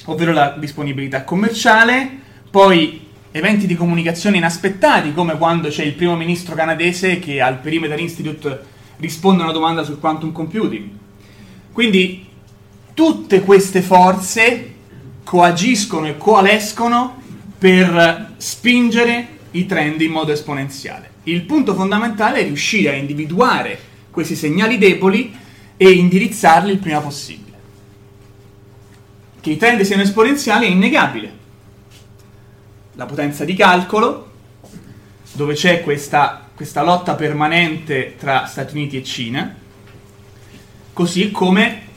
ovvero 0.07 0.33
la 0.33 0.57
disponibilità 0.59 1.23
commerciale, 1.23 2.11
poi 2.51 3.09
eventi 3.31 3.67
di 3.67 3.75
comunicazione 3.77 4.39
inaspettati, 4.39 5.13
come 5.13 5.37
quando 5.37 5.69
c'è 5.69 5.85
il 5.85 5.93
primo 5.93 6.17
ministro 6.17 6.55
canadese 6.55 7.19
che 7.19 7.43
al 7.43 7.59
Perimeter 7.59 8.01
Institute 8.01 8.59
risponde 8.97 9.43
a 9.43 9.45
una 9.45 9.53
domanda 9.53 9.83
sul 9.83 10.01
quantum 10.01 10.33
computing. 10.33 10.89
Quindi 11.73 12.29
tutte 13.01 13.41
queste 13.41 13.81
forze 13.81 14.75
coagiscono 15.25 16.07
e 16.07 16.19
coalescono 16.19 17.19
per 17.57 18.35
spingere 18.37 19.39
i 19.53 19.65
trend 19.65 20.03
in 20.03 20.11
modo 20.11 20.33
esponenziale. 20.33 21.09
Il 21.23 21.45
punto 21.45 21.73
fondamentale 21.73 22.41
è 22.41 22.43
riuscire 22.43 22.91
a 22.91 22.97
individuare 22.97 23.79
questi 24.11 24.35
segnali 24.35 24.77
deboli 24.77 25.35
e 25.79 25.91
indirizzarli 25.91 26.73
il 26.73 26.77
prima 26.77 27.01
possibile. 27.01 27.57
Che 29.41 29.51
i 29.51 29.57
trend 29.57 29.81
siano 29.81 30.03
esponenziali 30.03 30.67
è 30.67 30.69
innegabile 30.69 31.33
la 32.93 33.07
potenza 33.07 33.47
di 33.47 33.55
calcolo, 33.55 34.31
dove 35.33 35.55
c'è 35.55 35.81
questa, 35.81 36.51
questa 36.55 36.83
lotta 36.83 37.15
permanente 37.15 38.17
tra 38.19 38.45
Stati 38.45 38.77
Uniti 38.77 38.99
e 38.99 39.05
Cina, 39.05 39.55
così 40.93 41.31
come 41.31 41.89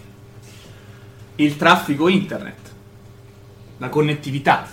il 1.35 1.57
traffico 1.57 2.07
internet, 2.07 2.71
la 3.77 3.89
connettività. 3.89 4.67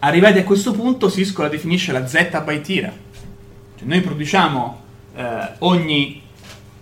Arrivati 0.00 0.38
a 0.38 0.44
questo 0.44 0.72
punto, 0.72 1.10
Cisco 1.10 1.42
la 1.42 1.48
definisce 1.48 1.92
la 1.92 2.06
zettabyte 2.06 2.92
Cioè 3.76 3.88
noi 3.88 4.00
produciamo 4.00 4.82
eh, 5.14 5.52
ogni, 5.60 6.22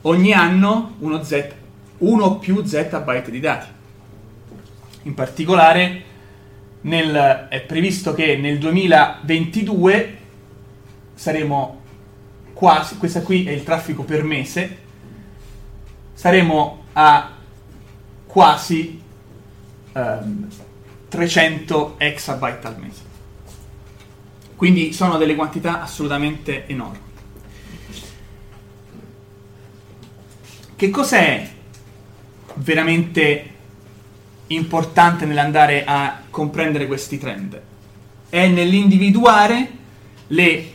ogni, 0.03 0.33
anno 0.33 0.97
uno, 0.99 1.23
z, 1.23 1.47
uno 1.99 2.25
o 2.25 2.39
più 2.39 2.65
zettabyte 2.65 3.31
di 3.31 3.41
dati. 3.41 3.67
In 5.03 5.15
particolare 5.15 6.03
nel, 6.83 7.47
è 7.49 7.61
previsto 7.63 8.15
che 8.15 8.37
nel 8.37 8.59
2022 8.59 10.19
saremo 11.15 11.83
quasi, 12.53 12.97
questa 12.97 13.23
qui 13.23 13.45
è 13.47 13.53
il 13.53 13.63
traffico 13.63 14.03
per 14.03 14.25
mese, 14.25 14.79
saremo 16.15 16.85
a 16.95 17.34
quasi 18.35 19.01
um, 19.93 20.49
300 21.09 21.95
exabyte 21.99 22.67
al 22.67 22.81
mese. 22.81 23.03
Quindi 24.57 24.93
sono 24.93 25.19
delle 25.19 25.37
quantità 25.37 25.81
assolutamente 25.81 26.67
enormi. 26.67 26.99
Che 30.75 30.91
cos'è 30.91 31.49
veramente 32.55 33.51
importante 34.49 35.27
nell'andare 35.27 35.85
a 35.85 36.23
comprendere 36.29 36.89
questi 36.89 37.19
trend? 37.19 37.61
È 38.29 38.49
nell'individuare 38.49 39.69
le, 40.27 40.73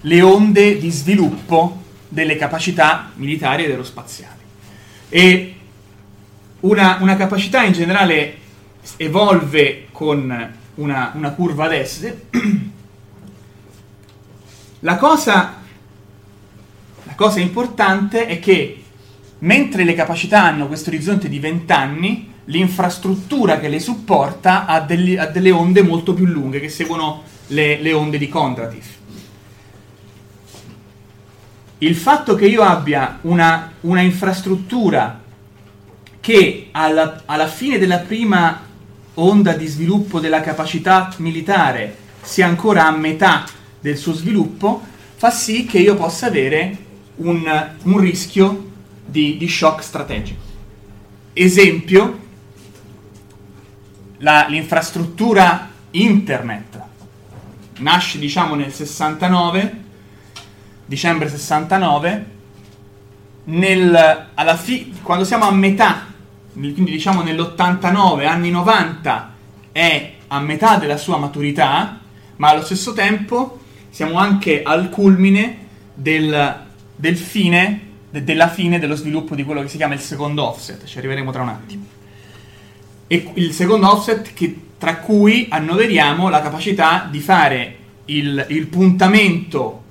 le 0.00 0.22
onde 0.22 0.78
di 0.78 0.90
sviluppo 0.90 1.82
delle 2.08 2.36
capacità 2.36 3.10
militari 3.16 3.64
ed 3.64 3.72
aerospaziali. 3.72 4.40
E 5.10 5.53
una, 6.64 6.98
una 7.00 7.16
capacità 7.16 7.62
in 7.62 7.72
generale 7.72 8.38
evolve 8.96 9.86
con 9.92 10.52
una, 10.74 11.12
una 11.14 11.30
curva 11.30 11.64
ad 11.64 11.82
S. 11.82 12.12
La 14.80 14.96
cosa, 14.96 15.54
la 17.04 17.14
cosa 17.14 17.40
importante 17.40 18.26
è 18.26 18.38
che 18.38 18.82
mentre 19.38 19.82
le 19.82 19.94
capacità 19.94 20.42
hanno 20.42 20.66
questo 20.66 20.90
orizzonte 20.90 21.30
di 21.30 21.38
20 21.38 21.72
anni, 21.72 22.32
l'infrastruttura 22.46 23.58
che 23.58 23.68
le 23.68 23.80
supporta 23.80 24.66
ha, 24.66 24.80
degli, 24.80 25.16
ha, 25.16 25.24
delle 25.24 25.50
onde 25.52 25.82
molto 25.82 26.12
più 26.12 26.26
lunghe 26.26 26.60
che 26.60 26.68
seguono 26.68 27.22
le, 27.46 27.80
le 27.80 27.92
onde 27.94 28.18
di 28.18 28.28
Kondrativ. 28.28 28.84
Il 31.78 31.96
fatto 31.96 32.34
che 32.34 32.44
io 32.44 32.60
abbia 32.60 33.20
una, 33.22 33.72
una 33.80 34.02
infrastruttura 34.02 35.23
che 36.24 36.68
alla, 36.70 37.20
alla 37.26 37.48
fine 37.48 37.76
della 37.76 37.98
prima 37.98 38.62
onda 39.12 39.52
di 39.52 39.66
sviluppo 39.66 40.20
della 40.20 40.40
capacità 40.40 41.12
militare 41.18 41.98
sia 42.22 42.46
ancora 42.46 42.86
a 42.86 42.96
metà 42.96 43.44
del 43.78 43.98
suo 43.98 44.14
sviluppo, 44.14 44.80
fa 45.16 45.28
sì 45.28 45.66
che 45.66 45.76
io 45.76 45.94
possa 45.96 46.28
avere 46.28 46.78
un, 47.16 47.72
un 47.82 47.98
rischio 47.98 48.70
di, 49.04 49.36
di, 49.36 49.46
shock 49.46 49.82
strategico. 49.82 50.40
Esempio, 51.34 52.18
la, 54.16 54.46
l'infrastruttura 54.48 55.68
internet 55.90 56.82
nasce 57.80 58.18
diciamo 58.18 58.54
nel 58.54 58.72
69, 58.72 59.82
dicembre 60.86 61.28
69, 61.28 62.26
nel, 63.44 64.28
fi- 64.56 64.94
quando 65.02 65.26
siamo 65.26 65.46
a 65.46 65.52
metà 65.52 66.12
quindi 66.54 66.92
diciamo 66.92 67.22
nell'89, 67.22 68.26
anni 68.26 68.50
90, 68.50 69.32
è 69.72 70.12
a 70.28 70.40
metà 70.40 70.76
della 70.76 70.96
sua 70.96 71.16
maturità, 71.16 72.00
ma 72.36 72.48
allo 72.48 72.62
stesso 72.62 72.92
tempo 72.92 73.58
siamo 73.90 74.18
anche 74.18 74.62
al 74.62 74.88
culmine 74.88 75.58
del, 75.94 76.62
del 76.94 77.16
fine, 77.16 77.80
de, 78.10 78.22
della 78.22 78.48
fine 78.48 78.78
dello 78.78 78.94
sviluppo 78.94 79.34
di 79.34 79.44
quello 79.44 79.62
che 79.62 79.68
si 79.68 79.76
chiama 79.76 79.94
il 79.94 80.00
secondo 80.00 80.46
offset, 80.46 80.84
ci 80.84 80.98
arriveremo 80.98 81.32
tra 81.32 81.42
un 81.42 81.48
attimo. 81.48 81.86
E 83.06 83.30
il 83.34 83.52
secondo 83.52 83.90
offset 83.90 84.32
che, 84.32 84.56
tra 84.78 84.96
cui 84.96 85.46
annoveriamo 85.50 86.28
la 86.28 86.40
capacità 86.40 87.08
di 87.10 87.20
fare 87.20 87.76
il, 88.06 88.46
il 88.48 88.66
puntamento, 88.68 89.82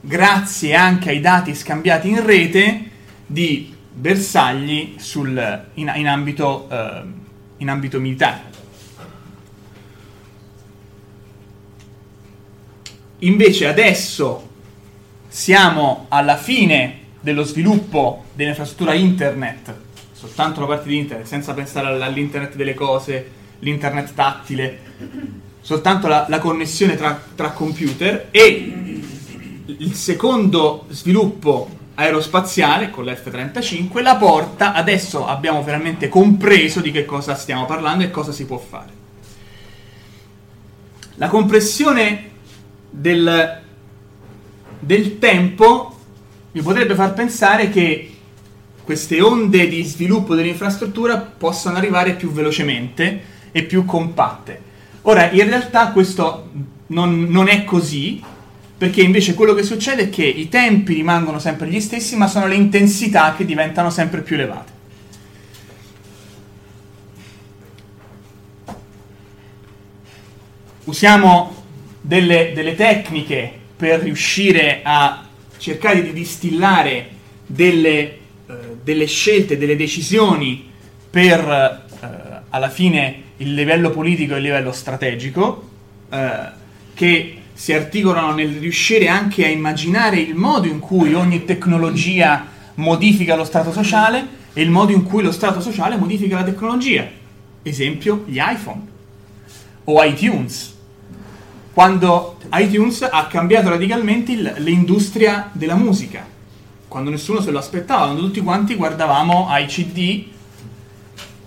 grazie 0.00 0.74
anche 0.74 1.10
ai 1.10 1.20
dati 1.20 1.54
scambiati 1.54 2.08
in 2.08 2.24
rete, 2.24 2.90
di 3.26 3.74
bersagli 3.92 4.94
sul, 4.98 5.64
in, 5.74 5.92
in, 5.94 6.08
ambito, 6.08 6.68
eh, 6.70 7.02
in 7.58 7.68
ambito 7.68 8.00
militare. 8.00 8.50
Invece 13.18 13.68
adesso 13.68 14.48
siamo 15.28 16.06
alla 16.08 16.36
fine 16.36 17.00
dello 17.20 17.44
sviluppo 17.44 18.24
dell'infrastruttura 18.34 18.94
internet, 18.94 19.74
soltanto 20.12 20.60
la 20.60 20.66
parte 20.66 20.88
di 20.88 20.98
internet, 20.98 21.26
senza 21.26 21.54
pensare 21.54 22.02
all'internet 22.02 22.56
delle 22.56 22.74
cose, 22.74 23.30
l'internet 23.60 24.12
tattile, 24.12 24.78
soltanto 25.60 26.08
la, 26.08 26.26
la 26.28 26.40
connessione 26.40 26.96
tra, 26.96 27.22
tra 27.34 27.50
computer 27.50 28.28
e 28.32 29.00
il 29.66 29.94
secondo 29.94 30.86
sviluppo 30.88 31.80
aerospaziale 32.02 32.90
con 32.90 33.04
l'F-35 33.04 34.02
la 34.02 34.16
porta, 34.16 34.72
adesso 34.72 35.26
abbiamo 35.26 35.62
veramente 35.62 36.08
compreso 36.08 36.80
di 36.80 36.90
che 36.90 37.04
cosa 37.04 37.34
stiamo 37.34 37.64
parlando 37.64 38.04
e 38.04 38.10
cosa 38.10 38.32
si 38.32 38.44
può 38.44 38.58
fare. 38.58 39.00
La 41.16 41.28
compressione 41.28 42.30
del, 42.90 43.60
del 44.78 45.18
tempo 45.18 45.96
mi 46.52 46.60
potrebbe 46.60 46.94
far 46.94 47.14
pensare 47.14 47.70
che 47.70 48.08
queste 48.82 49.20
onde 49.20 49.68
di 49.68 49.82
sviluppo 49.84 50.34
dell'infrastruttura 50.34 51.18
possano 51.18 51.76
arrivare 51.76 52.14
più 52.14 52.32
velocemente 52.32 53.22
e 53.52 53.62
più 53.62 53.84
compatte. 53.84 54.70
Ora, 55.02 55.30
in 55.30 55.44
realtà 55.48 55.92
questo 55.92 56.50
non, 56.88 57.22
non 57.28 57.48
è 57.48 57.64
così, 57.64 58.22
perché 58.82 59.00
invece 59.00 59.34
quello 59.34 59.54
che 59.54 59.62
succede 59.62 60.02
è 60.02 60.10
che 60.10 60.24
i 60.24 60.48
tempi 60.48 60.94
rimangono 60.94 61.38
sempre 61.38 61.68
gli 61.68 61.80
stessi, 61.80 62.16
ma 62.16 62.26
sono 62.26 62.48
le 62.48 62.56
intensità 62.56 63.32
che 63.36 63.44
diventano 63.44 63.90
sempre 63.90 64.22
più 64.22 64.34
elevate. 64.34 64.72
Usiamo 70.82 71.62
delle, 72.00 72.50
delle 72.52 72.74
tecniche 72.74 73.52
per 73.76 74.00
riuscire 74.00 74.80
a 74.82 75.28
cercare 75.58 76.02
di 76.02 76.12
distillare 76.12 77.08
delle, 77.46 78.00
eh, 78.00 78.18
delle 78.82 79.06
scelte, 79.06 79.58
delle 79.58 79.76
decisioni 79.76 80.68
per 81.08 81.38
eh, 81.38 82.40
alla 82.50 82.68
fine 82.68 83.22
il 83.36 83.54
livello 83.54 83.90
politico 83.90 84.34
e 84.34 84.38
il 84.38 84.42
livello 84.42 84.72
strategico, 84.72 85.70
eh, 86.10 86.60
che 86.94 87.41
si 87.62 87.72
articolano 87.72 88.34
nel 88.34 88.58
riuscire 88.58 89.06
anche 89.06 89.44
a 89.44 89.48
immaginare 89.48 90.18
il 90.18 90.34
modo 90.34 90.66
in 90.66 90.80
cui 90.80 91.14
ogni 91.14 91.44
tecnologia 91.44 92.44
modifica 92.74 93.36
lo 93.36 93.44
stato 93.44 93.70
sociale 93.70 94.26
e 94.52 94.62
il 94.62 94.68
modo 94.68 94.90
in 94.90 95.04
cui 95.04 95.22
lo 95.22 95.30
stato 95.30 95.60
sociale 95.60 95.96
modifica 95.96 96.38
la 96.38 96.42
tecnologia. 96.42 97.08
Esempio, 97.62 98.24
gli 98.26 98.38
iPhone 98.38 98.80
o 99.84 100.02
iTunes. 100.02 100.76
Quando 101.72 102.38
iTunes 102.54 103.02
ha 103.08 103.28
cambiato 103.28 103.68
radicalmente 103.68 104.32
il, 104.32 104.54
l'industria 104.56 105.48
della 105.52 105.76
musica, 105.76 106.26
quando 106.88 107.10
nessuno 107.10 107.40
se 107.40 107.52
lo 107.52 107.58
aspettava, 107.58 108.06
quando 108.06 108.22
tutti 108.22 108.40
quanti 108.40 108.74
guardavamo 108.74 109.46
ai 109.46 109.66
CD, 109.66 110.24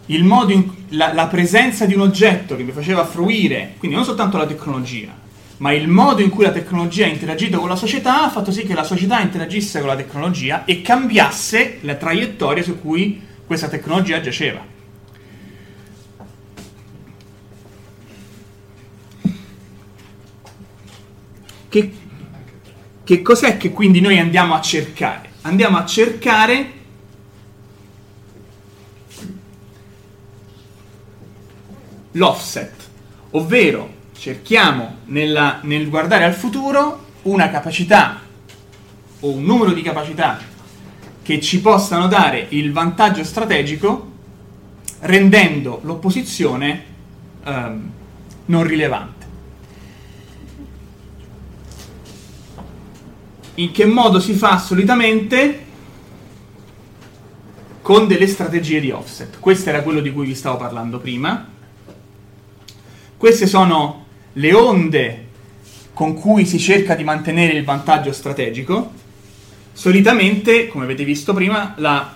in, 0.05 0.71
la, 0.91 1.13
la 1.13 1.27
presenza 1.27 1.85
di 1.85 1.93
un 1.93 1.99
oggetto 1.99 2.55
che 2.55 2.63
mi 2.63 2.71
faceva 2.71 3.03
fruire, 3.03 3.73
quindi 3.79 3.97
non 3.97 4.05
soltanto 4.05 4.37
la 4.37 4.45
tecnologia, 4.45 5.23
ma 5.57 5.71
il 5.71 5.87
modo 5.87 6.21
in 6.21 6.29
cui 6.29 6.43
la 6.43 6.51
tecnologia 6.51 7.05
ha 7.05 7.09
interagito 7.09 7.59
con 7.59 7.69
la 7.69 7.75
società 7.75 8.23
ha 8.23 8.29
fatto 8.29 8.51
sì 8.51 8.63
che 8.63 8.73
la 8.73 8.83
società 8.83 9.21
interagisse 9.21 9.79
con 9.79 9.87
la 9.87 9.95
tecnologia 9.95 10.65
e 10.65 10.81
cambiasse 10.81 11.79
la 11.81 11.95
traiettoria 11.95 12.61
su 12.61 12.81
cui 12.81 13.21
questa 13.45 13.69
tecnologia 13.69 14.19
giaceva. 14.19 14.73
Che, 21.69 21.93
che 23.03 23.21
cos'è 23.21 23.57
che 23.57 23.71
quindi 23.71 24.01
noi 24.01 24.19
andiamo 24.19 24.55
a 24.55 24.61
cercare? 24.61 25.29
Andiamo 25.41 25.77
a 25.77 25.85
cercare 25.85 26.71
l'offset, 32.11 32.73
ovvero 33.31 33.93
cerchiamo 34.17 34.97
nella, 35.05 35.59
nel 35.63 35.89
guardare 35.89 36.23
al 36.23 36.33
futuro 36.33 37.03
una 37.23 37.49
capacità 37.49 38.21
o 39.19 39.31
un 39.31 39.43
numero 39.43 39.71
di 39.71 39.81
capacità 39.81 40.39
che 41.21 41.41
ci 41.41 41.59
possano 41.61 42.07
dare 42.07 42.45
il 42.49 42.71
vantaggio 42.71 43.23
strategico 43.23 44.13
rendendo 45.01 45.79
l'opposizione 45.83 46.83
ehm, 47.43 47.91
non 48.45 48.63
rilevante. 48.63 49.25
In 53.55 53.71
che 53.71 53.85
modo 53.85 54.19
si 54.19 54.33
fa 54.33 54.57
solitamente? 54.59 55.63
Con 57.81 58.07
delle 58.07 58.27
strategie 58.27 58.79
di 58.79 58.91
offset. 58.91 59.39
Questo 59.39 59.69
era 59.69 59.81
quello 59.81 60.01
di 60.01 60.11
cui 60.11 60.25
vi 60.25 60.35
stavo 60.35 60.57
parlando 60.57 60.99
prima. 60.99 61.47
Queste 63.17 63.47
sono 63.47 64.04
le 64.37 64.53
onde 64.53 65.27
con 65.93 66.13
cui 66.13 66.45
si 66.45 66.59
cerca 66.59 66.95
di 66.95 67.03
mantenere 67.03 67.53
il 67.53 67.63
vantaggio 67.63 68.11
strategico. 68.11 68.91
Solitamente, 69.71 70.67
come 70.67 70.83
avete 70.83 71.03
visto 71.03 71.33
prima, 71.33 71.73
la, 71.77 72.13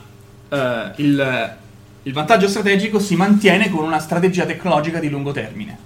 eh, 0.49 0.91
il, 0.97 1.58
il 2.03 2.13
vantaggio 2.13 2.47
strategico 2.47 2.99
si 2.99 3.15
mantiene 3.15 3.69
con 3.69 3.84
una 3.84 3.99
strategia 3.99 4.45
tecnologica 4.45 4.99
di 4.99 5.10
lungo 5.10 5.32
termine. 5.32 5.77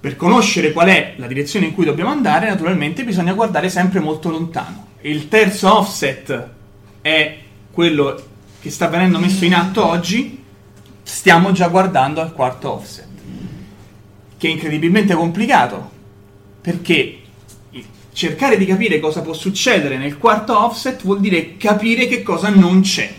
Per 0.00 0.16
conoscere 0.16 0.72
qual 0.72 0.88
è 0.88 1.14
la 1.16 1.26
direzione 1.26 1.66
in 1.66 1.74
cui 1.74 1.84
dobbiamo 1.84 2.10
andare, 2.10 2.48
naturalmente 2.48 3.04
bisogna 3.04 3.32
guardare 3.32 3.68
sempre 3.68 4.00
molto 4.00 4.30
lontano. 4.30 4.88
Il 5.00 5.28
terzo 5.28 5.78
offset 5.78 6.48
è 7.00 7.38
quello 7.70 8.22
che 8.60 8.70
sta 8.70 8.88
venendo 8.88 9.18
messo 9.18 9.44
in 9.44 9.54
atto 9.54 9.84
oggi, 9.86 10.42
stiamo 11.02 11.52
già 11.52 11.68
guardando 11.68 12.20
al 12.20 12.32
quarto 12.32 12.72
offset, 12.72 13.06
che 14.36 14.48
è 14.48 14.50
incredibilmente 14.50 15.14
complicato, 15.14 15.90
perché 16.60 17.18
cercare 18.12 18.56
di 18.56 18.66
capire 18.66 19.00
cosa 19.00 19.22
può 19.22 19.32
succedere 19.32 19.96
nel 19.96 20.18
quarto 20.18 20.56
offset 20.58 21.02
vuol 21.02 21.20
dire 21.20 21.56
capire 21.56 22.06
che 22.06 22.22
cosa 22.22 22.48
non 22.48 22.80
c'è. 22.82 23.12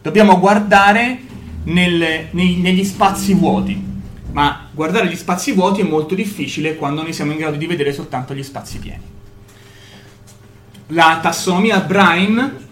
Dobbiamo 0.00 0.38
guardare 0.38 1.20
nel, 1.64 2.28
nei, 2.30 2.56
negli 2.56 2.84
spazi 2.84 3.34
vuoti 3.34 3.88
ma 4.32 4.68
guardare 4.72 5.08
gli 5.08 5.16
spazi 5.16 5.52
vuoti 5.52 5.80
è 5.80 5.84
molto 5.84 6.14
difficile 6.14 6.76
quando 6.76 7.02
noi 7.02 7.12
siamo 7.12 7.32
in 7.32 7.38
grado 7.38 7.56
di 7.56 7.66
vedere 7.66 7.92
soltanto 7.92 8.34
gli 8.34 8.42
spazi 8.42 8.78
pieni. 8.78 9.02
La 10.88 11.18
tassonomia 11.20 11.80
Brine, 11.80 12.66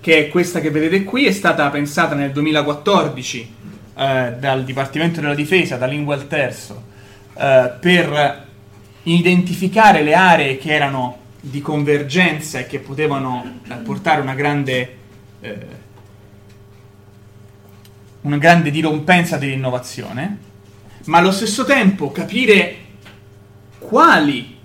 che 0.00 0.18
è 0.18 0.28
questa 0.28 0.60
che 0.60 0.70
vedete 0.70 1.04
qui, 1.04 1.26
è 1.26 1.32
stata 1.32 1.68
pensata 1.70 2.14
nel 2.14 2.32
2014 2.32 3.54
eh, 4.00 4.36
dal 4.38 4.64
Dipartimento 4.64 5.20
della 5.20 5.34
Difesa, 5.34 5.76
da 5.76 5.84
Lingual 5.86 6.26
Terzo, 6.26 6.82
eh, 7.34 7.72
per 7.78 8.46
identificare 9.02 10.02
le 10.02 10.14
aree 10.14 10.56
che 10.56 10.72
erano 10.72 11.18
di 11.40 11.60
convergenza 11.60 12.58
e 12.58 12.66
che 12.66 12.78
potevano 12.78 13.60
eh, 13.68 13.74
portare 13.74 14.20
una 14.20 14.34
grande, 14.34 14.96
eh, 15.40 15.66
una 18.22 18.38
grande 18.38 18.70
dirompenza 18.70 19.36
dell'innovazione 19.36 20.48
ma 21.04 21.18
allo 21.18 21.32
stesso 21.32 21.64
tempo 21.64 22.12
capire 22.12 22.76
quali 23.78 24.58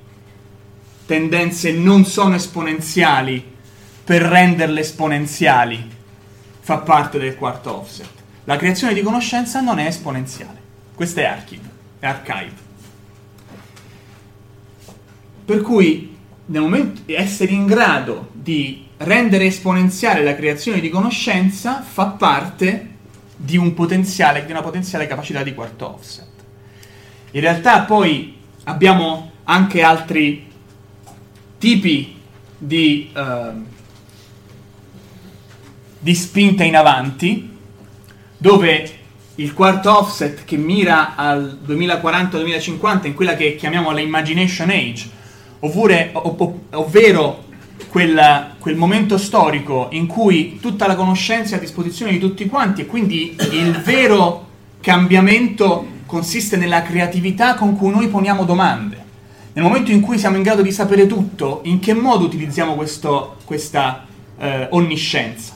tendenze 1.06 1.72
non 1.72 2.06
sono 2.06 2.36
esponenziali 2.36 3.54
per 4.04 4.22
renderle 4.22 4.82
esponenziali 4.82 5.92
fa 6.60 6.80
parte 6.80 7.18
del 7.20 7.36
quarto 7.36 7.78
offset. 7.78 8.24
La 8.46 8.58
creazione 8.58 8.94
di 8.94 9.02
conoscenza 9.02 9.60
non 9.60 9.80
è 9.80 9.88
esponenziale. 9.88 10.62
Questo 10.94 11.20
è 11.20 11.26
archive, 11.26 11.70
è 12.00 12.06
archive. 12.06 12.64
Per 15.46 15.62
cui 15.62 16.16
nel 16.46 16.62
momento 16.62 17.02
di 17.06 17.14
essere 17.14 17.52
in 17.52 17.66
grado 17.66 18.30
di 18.32 18.86
rendere 18.98 19.48
esponenziale 19.48 20.24
la 20.24 20.36
creazione 20.36 20.80
di 20.80 20.90
conoscenza 20.90 21.82
fa 21.82 22.06
parte 22.08 22.94
di, 23.36 23.58
un 23.58 23.74
potenziale, 23.74 24.46
di 24.46 24.52
una 24.52 24.62
potenziale 24.62 25.08
capacità 25.08 25.44
di 25.44 25.54
quarto 25.54 25.96
offset. 25.96 26.28
In 27.32 27.42
realtà 27.42 27.82
poi 27.82 28.38
abbiamo 28.66 29.32
anche 29.44 29.82
altri 29.82 30.52
tipi 31.58 32.22
di, 32.58 33.12
uh, 33.14 33.66
di 36.00 36.16
spinta 36.16 36.64
in 36.64 36.76
avanti, 36.76 37.55
dove 38.38 38.90
il 39.36 39.54
quarto 39.54 39.98
offset 39.98 40.46
che 40.46 40.56
mira 40.58 41.16
al 41.16 41.60
2040-2050 41.66 43.08
in 43.08 43.14
quella 43.14 43.36
che 43.36 43.56
chiamiamo 43.56 43.92
la 43.92 44.00
imagination 44.00 44.70
age, 44.70 45.10
ovvure, 45.60 46.12
ov- 46.14 46.54
ovvero 46.72 47.44
quel, 47.90 48.54
quel, 48.60 48.76
momento 48.76 49.18
storico 49.18 49.88
in 49.92 50.08
cui 50.08 50.60
tutta 50.62 50.88
la 50.88 50.96
conoscenza 50.96 51.56
è 51.56 51.58
a 51.58 51.62
disposizione 51.62 52.12
di 52.12 52.20
tutti 52.20 52.46
quanti 52.48 52.82
e 52.82 52.86
quindi 52.86 53.36
il 53.52 53.82
vero 53.84 54.48
cambiamento 54.80 55.94
consiste 56.06 56.56
nella 56.56 56.84
creatività 56.84 57.56
con 57.56 57.76
cui 57.76 57.90
noi 57.90 58.08
poniamo 58.08 58.46
domande. 58.46 59.04
Nel 59.54 59.64
momento 59.64 59.92
in 59.92 60.02
cui 60.02 60.18
siamo 60.18 60.38
in 60.38 60.44
grado 60.44 60.62
di 60.62 60.72
sapere 60.72 61.08
tutto, 61.08 61.62
in 61.64 61.80
che 61.80 61.94
modo 61.94 62.26
utilizziamo 62.26 62.76
questo, 62.76 63.38
questa 63.46 64.06
eh, 64.38 64.68
onniscienza? 64.72 65.55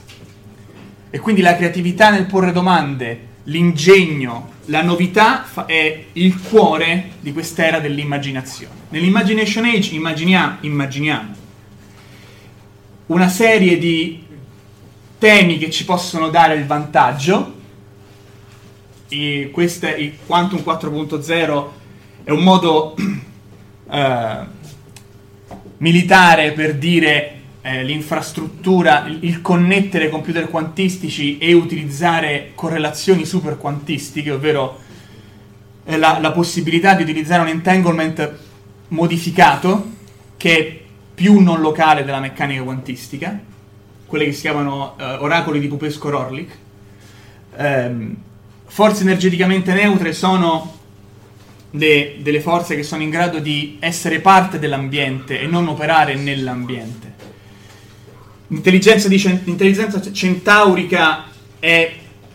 E 1.10 1.19
quindi 1.19 1.41
la 1.41 1.56
creatività 1.56 2.10
nel 2.10 2.26
porre 2.26 2.52
domande, 2.52 3.28
l'ingegno, 3.43 4.52
la 4.65 4.84
novità 4.84 5.43
fa- 5.43 5.65
è 5.65 6.06
il 6.13 6.39
cuore 6.39 7.12
di 7.19 7.34
quest'era 7.34 7.80
dell'immaginazione. 7.80 8.74
Nell'Imagination 8.89 9.65
Age 9.65 9.95
immaginiamo, 9.95 10.58
immaginiamo 10.62 11.38
una 13.08 13.28
serie 13.28 13.80
di 13.80 14.24
temi 15.17 15.58
che 15.58 15.72
ci 15.72 15.84
possono 15.84 16.30
dare 16.30 16.54
il 16.56 16.65
vantaggio, 16.65 17.58
e 19.08 19.50
questo 19.52 19.88
è 19.88 19.95
il 19.95 20.17
Quantum 20.26 20.60
4.0 20.60 21.67
è 22.24 22.30
un 22.30 22.43
modo 22.43 22.95
eh, 23.89 24.38
militare 25.78 26.52
per 26.52 26.76
dire 26.76 27.38
eh, 27.62 27.84
l'infrastruttura, 27.84 29.06
il, 29.08 29.19
il, 29.22 29.41
connettere 29.41 30.10
computer 30.10 30.50
quantistici 30.50 31.38
e 31.38 31.54
utilizzare 31.54 32.52
correlazioni 32.56 33.26
super 33.26 33.58
quantistiche, 33.58 34.32
ovvero 34.32 34.80
eh, 35.86 35.98
la, 35.98 36.19
la, 36.19 36.32
possibilità 36.32 36.93
di 36.93 37.04
utilizzare 37.04 37.41
un 37.41 37.50
entanglement 37.50 38.38
modificato 38.89 39.89
che 40.38 40.58
è 40.58 40.80
più 41.13 41.39
non 41.39 41.60
locale 41.60 42.06
della 42.06 42.19
meccanica 42.19 42.63
quantistica, 42.63 43.38
quelle 44.06 44.26
che 44.26 44.32
si 44.32 44.41
chiamano 44.41 44.95
eh, 44.98 45.04
oracoli 45.04 45.60
di 45.60 45.67
Pupesco-Rorlich. 45.67 46.58
Um, 47.58 48.15
forze 48.65 49.02
energeticamente 49.02 49.74
neutre 49.74 50.13
sono 50.13 50.78
le, 51.72 52.15
delle 52.19 52.39
forze 52.39 52.76
che 52.76 52.84
sono 52.84 53.02
in 53.02 53.10
grado 53.10 53.39
di 53.39 53.78
essere 53.80 54.19
parte 54.22 54.60
dell'ambiente 54.60 55.41
e 55.41 55.48
non 55.48 55.67
operare 55.67 56.15
nell'ambiente. 56.15 57.09
L'intelligenza, 58.50 59.08
di, 59.08 59.18
l'intelligenza 59.44 60.00
centaurica 60.12 61.26
è 61.60 61.94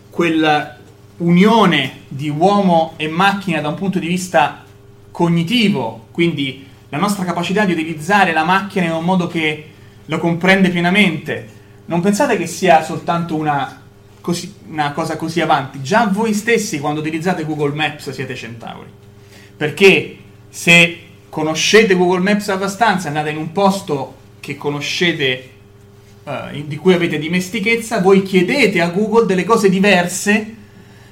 quella 0.09 0.77
unione 1.17 2.01
di 2.07 2.29
uomo 2.29 2.93
e 2.97 3.07
macchina 3.07 3.61
da 3.61 3.69
un 3.69 3.75
punto 3.75 3.99
di 3.99 4.07
vista 4.07 4.63
cognitivo, 5.11 6.07
quindi 6.11 6.65
la 6.89 6.97
nostra 6.97 7.23
capacità 7.23 7.65
di 7.65 7.71
utilizzare 7.71 8.33
la 8.33 8.43
macchina 8.43 8.85
in 8.85 8.91
un 8.91 9.03
modo 9.03 9.27
che 9.27 9.69
lo 10.05 10.17
comprende 10.17 10.69
pienamente. 10.69 11.53
Non 11.85 12.01
pensate 12.01 12.37
che 12.37 12.47
sia 12.47 12.83
soltanto 12.83 13.35
una 13.35 13.81
così, 14.21 14.53
una 14.69 14.91
cosa 14.91 15.17
così 15.17 15.39
avanti. 15.39 15.81
Già 15.81 16.07
voi 16.07 16.33
stessi 16.33 16.79
quando 16.79 16.99
utilizzate 16.99 17.45
Google 17.45 17.75
Maps 17.75 18.09
siete 18.09 18.35
centauri. 18.35 18.89
Perché 19.55 20.17
se 20.49 20.99
conoscete 21.29 21.95
Google 21.95 22.21
Maps 22.21 22.49
abbastanza, 22.49 23.07
andate 23.07 23.29
in 23.29 23.37
un 23.37 23.51
posto 23.51 24.15
che 24.39 24.55
conoscete, 24.57 25.51
uh, 26.25 26.65
di 26.65 26.75
cui 26.75 26.93
avete 26.93 27.17
dimestichezza, 27.17 28.01
voi 28.01 28.21
chiedete 28.21 28.81
a 28.81 28.89
Google 28.89 29.25
delle 29.25 29.45
cose 29.45 29.69
diverse 29.69 30.55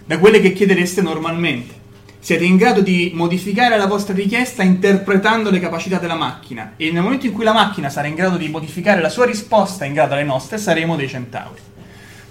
da 0.05 0.19
quelle 0.19 0.41
che 0.41 0.51
chiedereste 0.53 1.01
normalmente. 1.01 1.81
Siete 2.19 2.43
in 2.43 2.57
grado 2.57 2.81
di 2.81 3.11
modificare 3.13 3.77
la 3.77 3.87
vostra 3.87 4.13
richiesta 4.13 4.63
interpretando 4.63 5.49
le 5.49 5.59
capacità 5.59 5.97
della 5.97 6.15
macchina 6.15 6.73
e 6.77 6.91
nel 6.91 7.01
momento 7.01 7.25
in 7.25 7.33
cui 7.33 7.43
la 7.43 7.53
macchina 7.53 7.89
sarà 7.89 8.07
in 8.07 8.15
grado 8.15 8.37
di 8.37 8.47
modificare 8.49 9.01
la 9.01 9.09
sua 9.09 9.25
risposta 9.25 9.85
in 9.85 9.93
grado 9.93 10.13
alle 10.13 10.23
nostre, 10.23 10.57
saremo 10.57 10.95
dei 10.95 11.09
centauri 11.09 11.71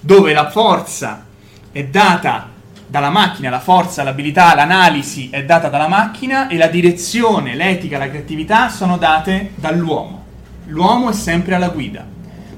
dove 0.04 0.32
la 0.32 0.50
forza 0.50 1.24
è 1.70 1.84
data 1.84 2.50
dalla 2.88 3.08
macchina, 3.08 3.48
la 3.48 3.60
forza, 3.60 4.02
l'abilità, 4.02 4.54
l'analisi 4.54 5.30
è 5.30 5.44
data 5.44 5.68
dalla 5.68 5.88
macchina 5.88 6.48
e 6.48 6.56
la 6.56 6.66
direzione, 6.66 7.54
l'etica, 7.54 7.98
la 7.98 8.08
creatività 8.08 8.68
sono 8.68 8.98
date 8.98 9.52
dall'uomo. 9.54 10.24
L'uomo 10.66 11.10
è 11.10 11.12
sempre 11.14 11.54
alla 11.54 11.68
guida, 11.68 12.04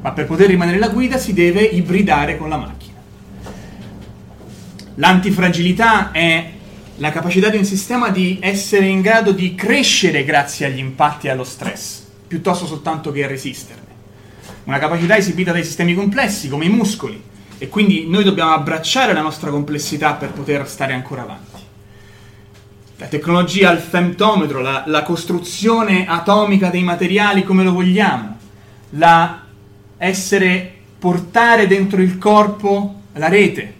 ma 0.04 0.12
per 0.12 0.26
poter 0.26 0.48
rimanere 0.48 0.76
alla 0.76 0.90
guida 0.90 1.16
si 1.16 1.32
deve 1.32 1.62
ibridare 1.62 2.36
con 2.36 2.50
la 2.50 2.58
macchina. 2.58 3.00
L'antifragilità 4.96 6.12
è 6.12 6.52
la 6.96 7.10
capacità 7.10 7.48
di 7.48 7.56
un 7.56 7.64
sistema 7.64 8.10
di 8.10 8.36
essere 8.38 8.84
in 8.84 9.00
grado 9.00 9.32
di 9.32 9.54
crescere 9.54 10.22
grazie 10.24 10.66
agli 10.66 10.78
impatti 10.78 11.26
e 11.26 11.30
allo 11.30 11.42
stress, 11.42 12.02
piuttosto 12.28 12.66
soltanto 12.66 13.12
che 13.12 13.26
resisterne. 13.26 13.80
Una 14.64 14.78
capacità 14.78 15.16
esibita 15.16 15.52
dai 15.52 15.64
sistemi 15.64 15.94
complessi, 15.94 16.50
come 16.50 16.66
i 16.66 16.70
muscoli, 16.70 17.22
e 17.56 17.68
quindi 17.70 18.06
noi 18.06 18.24
dobbiamo 18.24 18.52
abbracciare 18.52 19.14
la 19.14 19.22
nostra 19.22 19.48
complessità 19.48 20.12
per 20.12 20.32
poter 20.32 20.68
stare 20.68 20.92
ancora 20.92 21.22
avanti. 21.22 21.62
La 22.98 23.06
tecnologia, 23.06 23.72
il 23.72 23.80
femtometro, 23.80 24.60
la, 24.60 24.84
la 24.86 25.02
costruzione 25.02 26.04
atomica 26.06 26.68
dei 26.68 26.82
materiali 26.82 27.42
come 27.42 27.64
lo 27.64 27.72
vogliamo, 27.72 28.36
la 28.90 29.43
essere, 30.04 30.72
portare 30.98 31.66
dentro 31.66 32.00
il 32.00 32.18
corpo 32.18 33.02
la 33.14 33.28
rete, 33.28 33.74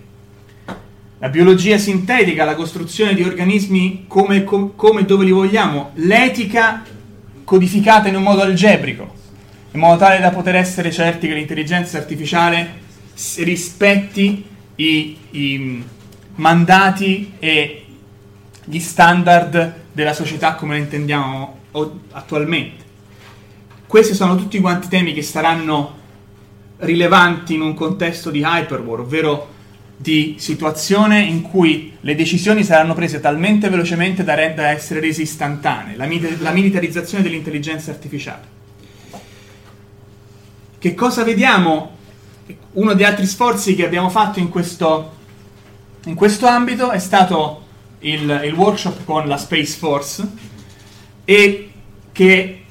la 1.19 1.29
biologia 1.29 1.79
sintetica, 1.79 2.45
la 2.45 2.55
costruzione 2.55 3.15
di 3.15 3.23
organismi 3.23 4.05
come, 4.07 4.45
come 4.45 5.05
dove 5.05 5.25
li 5.25 5.31
vogliamo, 5.31 5.91
l'etica 5.95 6.83
codificata 7.45 8.09
in 8.09 8.17
un 8.17 8.23
modo 8.23 8.43
algebrico, 8.43 9.13
in 9.73 9.81
modo 9.81 9.99
tale 9.99 10.21
da 10.21 10.31
poter 10.31 10.57
essere 10.57 10.91
certi 10.91 11.27
che 11.27 11.35
l'intelligenza 11.35 11.99
artificiale 11.99 12.83
rispetti 13.37 14.45
i, 14.77 15.17
i 15.31 15.85
mandati 16.37 17.33
e 17.39 17.85
gli 18.65 18.79
standard 18.79 19.75
della 19.93 20.13
società 20.13 20.55
come 20.55 20.75
la 20.75 20.83
intendiamo 20.83 21.59
attualmente. 22.13 22.83
Questi 23.87 24.15
sono 24.15 24.37
tutti 24.37 24.61
quanti 24.61 24.89
temi 24.89 25.13
che 25.13 25.23
saranno 25.23 26.03
rilevanti 26.79 27.55
in 27.55 27.61
un 27.61 27.75
contesto 27.75 28.31
di 28.31 28.41
hyperwar, 28.41 29.01
ovvero 29.01 29.53
di 29.97 30.35
situazione 30.39 31.21
in 31.21 31.43
cui 31.43 31.97
le 32.01 32.15
decisioni 32.15 32.65
saranno 32.65 32.95
prese 32.95 33.21
talmente 33.21 33.69
velocemente 33.69 34.25
da, 34.25 34.35
re- 34.35 34.55
da 34.55 34.69
essere 34.69 35.01
rese 35.01 35.23
istantanee, 35.23 35.97
la, 35.97 36.07
mi- 36.07 36.39
la 36.41 36.51
militarizzazione 36.51 37.23
dell'intelligenza 37.23 37.91
artificiale. 37.91 38.53
Che 40.79 40.95
cosa 40.95 41.25
vediamo? 41.25 41.93
Uno 42.73 42.93
degli 42.93 43.05
altri 43.05 43.25
sforzi 43.25 43.75
che 43.75 43.87
abbiamo 43.87 44.11
fatto 44.11 44.41
in 44.41 44.49
questo, 44.51 45.13
in 46.07 46.15
questo 46.15 46.47
ambito 46.47 46.91
è 46.91 46.99
stato 46.99 47.63
il, 48.01 48.43
il 48.45 48.53
workshop 48.53 49.05
con 49.05 49.27
la 49.27 49.39
Space 49.39 49.77
Force 49.79 50.29
e 51.25 51.71
che 52.13 52.64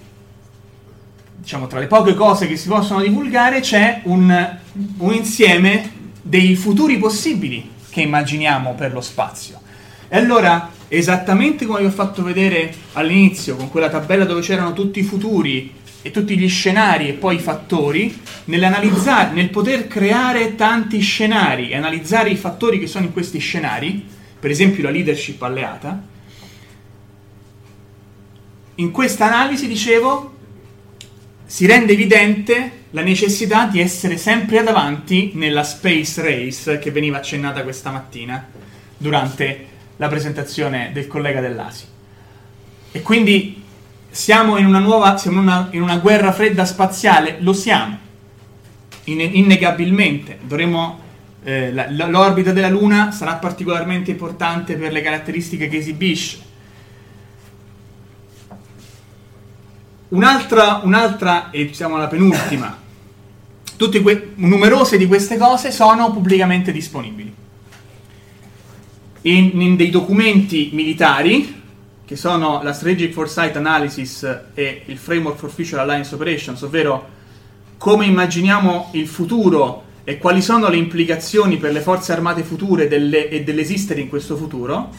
diciamo, 1.43 1.67
tra 1.67 1.79
le 1.79 1.87
poche 1.87 2.13
cose 2.13 2.47
che 2.47 2.55
si 2.55 2.69
possono 2.69 3.01
divulgare 3.01 3.59
c'è 3.59 3.99
un, 4.03 4.57
un 4.97 5.13
insieme 5.13 5.91
dei 6.21 6.55
futuri 6.55 6.97
possibili 6.97 7.69
che 7.89 7.99
immaginiamo 7.99 8.75
per 8.75 8.93
lo 8.93 9.01
spazio. 9.01 9.59
E 10.07 10.17
allora, 10.17 10.69
esattamente 10.87 11.65
come 11.65 11.81
vi 11.81 11.87
ho 11.87 11.91
fatto 11.91 12.23
vedere 12.23 12.73
all'inizio, 12.93 13.57
con 13.57 13.69
quella 13.69 13.89
tabella 13.89 14.23
dove 14.23 14.39
c'erano 14.39 14.71
tutti 14.71 14.99
i 14.99 15.03
futuri 15.03 15.73
e 16.01 16.11
tutti 16.11 16.37
gli 16.37 16.47
scenari 16.47 17.09
e 17.09 17.13
poi 17.13 17.35
i 17.35 17.39
fattori, 17.39 18.17
nel 18.45 19.49
poter 19.51 19.87
creare 19.87 20.55
tanti 20.55 21.01
scenari 21.01 21.71
e 21.71 21.75
analizzare 21.75 22.29
i 22.29 22.37
fattori 22.37 22.79
che 22.79 22.87
sono 22.87 23.03
in 23.03 23.11
questi 23.11 23.39
scenari, 23.39 24.05
per 24.39 24.49
esempio 24.49 24.83
la 24.83 24.91
leadership 24.91 25.41
alleata, 25.41 26.01
in 28.75 28.91
questa 28.91 29.25
analisi, 29.25 29.67
dicevo, 29.67 30.32
si 31.53 31.67
rende 31.67 31.93
evidente 31.93 32.85
la 32.89 33.03
necessità 33.03 33.67
di 33.67 33.79
essere 33.79 34.17
sempre 34.17 34.63
davanti 34.63 35.33
nella 35.35 35.61
space 35.61 36.19
race 36.23 36.79
che 36.79 36.89
veniva 36.89 37.17
accennata 37.17 37.61
questa 37.61 37.91
mattina 37.91 38.43
durante 38.97 39.67
la 39.97 40.07
presentazione 40.07 40.89
del 40.91 41.05
collega 41.05 41.41
dell'ASI. 41.41 41.85
E 42.91 43.01
quindi 43.03 43.61
siamo 44.09 44.57
in 44.57 44.65
una 44.65 44.79
nuova, 44.79 45.15
siamo 45.17 45.41
una, 45.41 45.67
in 45.73 45.83
una 45.83 45.97
guerra 45.97 46.31
fredda 46.31 46.65
spaziale, 46.65 47.35
lo 47.41 47.53
siamo, 47.53 47.99
innegabilmente. 49.03 50.39
Dovremo, 50.41 51.01
eh, 51.43 51.71
la, 51.71 51.87
l'orbita 52.07 52.51
della 52.51 52.69
Luna 52.69 53.11
sarà 53.11 53.35
particolarmente 53.35 54.09
importante 54.09 54.75
per 54.75 54.91
le 54.91 55.01
caratteristiche 55.03 55.69
che 55.69 55.77
esibisce 55.77 56.51
Un'altra, 60.13 60.81
un'altra 60.83 61.49
e 61.49 61.71
siamo 61.73 61.95
alla 61.95 62.07
penultima, 62.07 62.77
que- 63.75 64.33
numerose 64.35 64.95
di 64.97 65.07
queste 65.07 65.37
cose 65.37 65.71
sono 65.71 66.11
pubblicamente 66.11 66.71
disponibili. 66.71 67.33
In, 69.21 69.59
in, 69.59 69.75
dei 69.75 69.89
documenti 69.89 70.69
militari, 70.73 71.61
che 72.05 72.15
sono 72.15 72.61
la 72.61 72.73
Strategic 72.73 73.11
Foresight 73.11 73.55
Analysis 73.55 74.41
e 74.53 74.83
il 74.85 74.99
Framework 74.99 75.39
for 75.39 75.49
Future 75.49 75.81
Alliance 75.81 76.13
Operations, 76.13 76.61
ovvero 76.61 77.09
come 77.79 78.05
immaginiamo 78.05 78.89
il 78.91 79.07
futuro 79.07 79.83
e 80.03 80.19
quali 80.19 80.43
sono 80.43 80.69
le 80.69 80.77
implicazioni 80.77 81.57
per 81.57 81.71
le 81.71 81.81
forze 81.81 82.11
armate 82.11 82.43
future 82.43 82.87
delle, 82.87 83.29
e 83.29 83.43
dell'esistere 83.43 84.01
in 84.01 84.09
questo 84.09 84.37
futuro, 84.37 84.91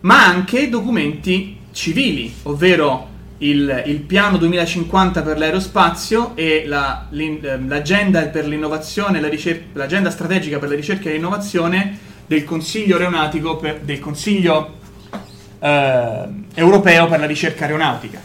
ma 0.00 0.24
anche 0.24 0.70
documenti 0.70 1.58
civili, 1.72 2.32
ovvero 2.44 3.10
il, 3.42 3.82
il, 3.86 4.00
piano 4.00 4.36
2050 4.36 5.22
per 5.22 5.38
l'aerospazio 5.38 6.36
e 6.36 6.64
la, 6.66 7.08
ehm, 7.10 7.68
l'agenda 7.68 8.22
per 8.26 8.46
l'innovazione, 8.46 9.20
la 9.20 9.28
ricer- 9.28 9.74
l'agenda 9.74 10.10
strategica 10.10 10.58
per 10.58 10.68
la 10.68 10.74
ricerca 10.74 11.08
e 11.08 11.14
l'innovazione 11.14 11.98
del 12.26 12.44
Consiglio 12.44 12.96
aeronautico, 12.96 13.56
per, 13.56 13.80
del 13.80 13.98
Consiglio 13.98 14.78
eh, 15.58 16.24
europeo 16.54 17.08
per 17.08 17.18
la 17.18 17.26
ricerca 17.26 17.64
aeronautica. 17.64 18.20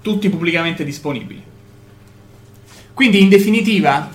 Tutti 0.00 0.28
pubblicamente 0.28 0.84
disponibili. 0.84 1.42
Quindi, 2.94 3.20
in 3.20 3.28
definitiva, 3.28 4.10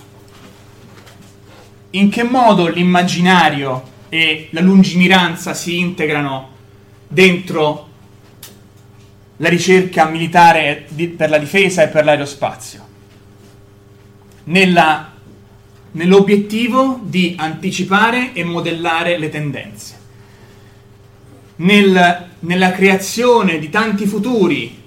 in 1.90 2.08
che 2.08 2.22
modo 2.22 2.68
l'immaginario 2.68 3.88
e 4.08 4.48
la 4.50 4.60
lungimiranza 4.60 5.54
si 5.54 5.78
integrano 5.78 6.48
dentro 7.06 7.89
la 9.40 9.48
ricerca 9.48 10.04
militare 10.06 10.84
di, 10.88 11.08
per 11.08 11.30
la 11.30 11.38
difesa 11.38 11.82
e 11.82 11.88
per 11.88 12.04
l'aerospazio, 12.04 12.86
nella, 14.44 15.12
nell'obiettivo 15.92 17.00
di 17.02 17.34
anticipare 17.38 18.34
e 18.34 18.44
modellare 18.44 19.18
le 19.18 19.30
tendenze, 19.30 19.98
nel, 21.56 22.28
nella 22.40 22.72
creazione 22.72 23.58
di 23.58 23.70
tanti 23.70 24.06
futuri 24.06 24.78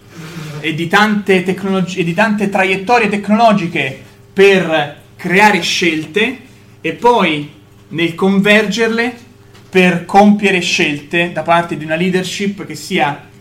e 0.60 0.74
di 0.76 0.88
tante, 0.88 1.44
tecnologi- 1.44 2.04
di 2.04 2.14
tante 2.14 2.50
traiettorie 2.50 3.10
tecnologiche 3.10 4.02
per 4.32 5.02
creare 5.16 5.62
scelte 5.62 6.38
e 6.80 6.94
poi 6.94 7.50
nel 7.90 8.14
convergerle 8.14 9.16
per 9.70 10.06
compiere 10.06 10.60
scelte 10.60 11.32
da 11.32 11.42
parte 11.42 11.76
di 11.76 11.86
una 11.86 11.96
leadership 11.96 12.66
che 12.66 12.76
sia 12.76 13.32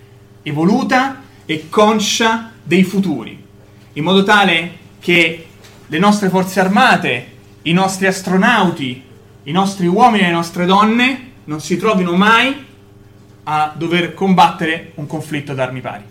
evoluta 0.43 1.23
e 1.47 1.69
conscia 1.69 2.53
dei 2.63 2.85
futuri, 2.85 3.43
in 3.95 4.05
modo 4.05 4.23
tale 4.23 4.79
che 4.99 5.47
le 5.87 5.99
nostre 5.99 6.29
forze 6.29 6.61
armate, 6.61 7.27
i 7.63 7.73
nostri 7.73 8.07
astronauti, 8.07 9.03
i 9.45 9.53
nostri 9.53 9.87
uomini 9.87 10.25
e 10.25 10.27
le 10.27 10.33
nostre 10.33 10.67
donne 10.67 11.31
non 11.45 11.61
si 11.61 11.77
trovino 11.77 12.15
mai 12.15 12.71
a 13.45 13.73
dover 13.77 14.15
combattere 14.15 14.93
un 14.95 15.07
conflitto 15.07 15.53
d'armi 15.55 15.81
pari. 15.81 16.05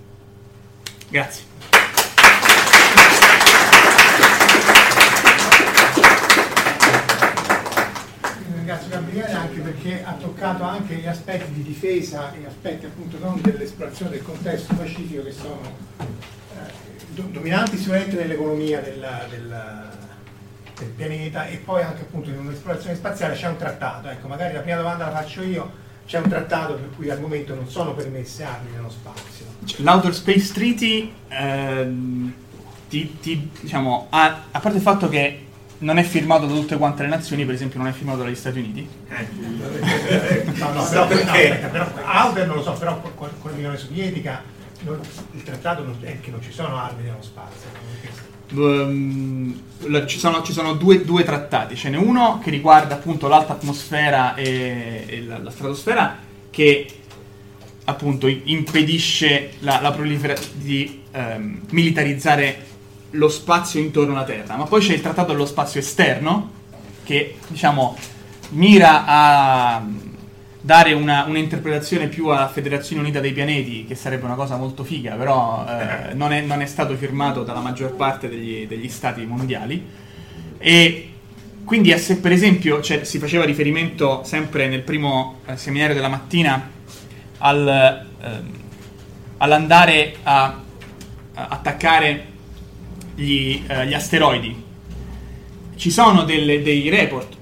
Grazie. 1.10 1.51
Ringrazio 8.82 8.90
Gabriele 8.90 9.32
anche 9.32 9.60
perché 9.60 10.04
ha 10.04 10.14
toccato 10.14 10.64
anche 10.64 10.96
gli 10.96 11.08
aspetti 11.08 11.52
di 11.54 11.64
difesa 11.64 12.34
e 12.34 12.46
aspetti 12.46 12.86
appunto 12.86 13.18
non 13.20 13.40
dell'esplorazione 13.42 14.12
del 14.12 14.24
contesto 14.24 14.74
pacifico 14.74 15.24
che 15.24 15.32
sono 15.32 15.60
eh, 16.00 17.22
dominanti 17.32 17.78
sicuramente 17.78 18.16
nell'economia 18.18 18.82
della, 18.82 19.26
della, 19.30 19.90
del 20.78 20.90
pianeta 20.90 21.48
e 21.48 21.58
poi 21.58 21.84
anche 21.84 22.02
appunto 22.02 22.30
in 22.30 22.40
un'esplorazione 22.40 22.96
spaziale 22.96 23.36
c'è 23.36 23.48
un 23.48 23.58
trattato, 23.58 24.10
ecco 24.10 24.28
magari 24.28 24.54
la 24.54 24.62
prima 24.62 24.78
domanda 24.78 25.06
la 25.06 25.12
faccio 25.12 25.44
io, 25.44 25.80
c'è 26.06 26.20
un 26.20 26.30
trattato 26.30 26.74
per 26.74 26.90
cui 26.96 27.10
al 27.10 27.20
momento 27.20 27.54
non 27.54 27.68
sono 27.70 27.94
permesse 27.94 28.44
armi 28.44 28.72
nello 28.72 28.90
spazio. 28.90 29.46
L'Outer 29.78 30.14
Space 30.14 30.54
Treaty 30.54 31.14
ehm, 31.28 32.34
ti, 32.90 33.18
ti, 33.20 33.50
diciamo, 33.62 34.08
ha, 34.10 34.44
a 34.52 34.60
parte 34.60 34.78
il 34.78 34.84
fatto 34.84 35.08
che 35.08 35.46
non 35.82 35.98
è 35.98 36.04
firmato 36.04 36.46
da 36.46 36.54
tutte 36.54 36.78
quante 36.78 37.04
le 37.04 37.10
nazioni, 37.10 37.46
per 37.46 37.56
esempio 37.56 37.80
non 37.80 37.88
è 37.88 37.92
firmato 37.92 38.24
dagli 38.24 38.36
Stati 38.36 38.60
Uniti. 38.60 38.88
Eh, 39.10 40.44
no, 40.58 40.74
no, 40.74 40.90
no, 40.90 41.08
perché? 41.08 41.70
Però, 41.72 41.88
Auder 42.04 42.48
non 42.48 42.58
lo 42.58 42.64
so, 42.64 42.74
però 42.74 43.02
con, 43.16 43.30
con 43.40 43.52
l'Unione 43.52 43.78
Sovietica 43.78 44.44
non, 44.82 45.00
il 45.34 45.44
trattato 45.44 45.84
non, 45.84 45.98
è 46.02 46.20
che 46.20 46.32
non 46.32 46.42
ci 46.42 46.52
sono 46.52 46.78
armi 46.78 47.04
nello 47.04 47.22
spazio. 47.22 47.70
um, 48.54 49.62
ci 50.06 50.20
sono, 50.20 50.44
ci 50.44 50.54
sono 50.54 50.74
due, 50.74 51.04
due, 51.04 51.24
trattati, 51.24 51.76
ce 51.76 51.90
n'è 51.90 51.98
uno 51.98 52.40
che 52.44 52.52
riguarda 52.52 52.96
appunto 52.96 53.28
l'alta 53.28 53.54
atmosfera 53.54 54.36
e, 54.36 55.06
e 55.08 55.24
la, 55.24 55.40
la, 55.40 55.50
stratosfera 55.50 56.18
che 56.52 56.86
appunto 57.86 58.28
impedisce 58.28 59.54
la, 59.60 59.80
la 59.82 59.92
proliferazione 59.92 60.62
di 60.62 61.02
um, 61.12 61.62
militarizzare 61.70 62.70
lo 63.12 63.30
spazio 63.30 63.80
intorno 63.80 64.14
alla 64.14 64.24
Terra, 64.24 64.56
ma 64.56 64.66
poi 64.66 64.82
c'è 64.82 64.94
il 64.94 65.02
trattato 65.02 65.32
dello 65.32 65.46
spazio 65.46 65.80
esterno 65.80 66.60
che 67.04 67.38
diciamo 67.48 67.98
mira 68.50 69.06
a 69.06 69.84
dare 70.64 70.94
una, 70.94 71.26
un'interpretazione 71.28 72.08
più 72.08 72.28
alla 72.28 72.48
Federazione 72.48 73.02
Unita 73.02 73.20
dei 73.20 73.34
Pianeti, 73.34 73.86
che 73.86 73.96
sarebbe 73.96 74.26
una 74.26 74.36
cosa 74.36 74.58
molto 74.58 74.84
figa, 74.84 75.16
però 75.16 75.66
eh, 75.68 76.14
non, 76.14 76.32
è, 76.32 76.42
non, 76.42 76.62
è, 76.62 76.68
stato 76.68 76.96
firmato 76.96 77.44
dalla 77.44 77.62
maggior 77.62 77.96
parte 77.96 78.30
degli, 78.30 78.68
degli 78.68 78.88
stati 78.88 79.26
mondiali. 79.26 79.84
E 80.60 81.10
quindi 81.66 81.98
se 81.98 82.18
per 82.20 82.32
esempio 82.32 82.82
cioè, 82.82 83.04
si 83.04 83.18
faceva 83.18 83.44
riferimento 83.44 84.22
sempre 84.24 84.68
nel 84.68 84.82
primo 84.82 85.40
eh, 85.48 85.58
seminario 85.58 85.96
della 85.96 86.10
mattina 86.10 86.70
al, 87.40 88.06
eh, 88.22 88.42
all'andare 89.38 90.16
a, 90.22 90.44
a 91.34 91.48
attaccare 91.50 92.31
gli, 93.16 93.62
eh, 93.68 93.88
gli, 93.88 93.94
asteroidi, 93.94 94.64
ci 95.76 95.92
sono 95.92 96.24
delle, 96.24 96.62
dei 96.62 96.90
report 96.90 97.40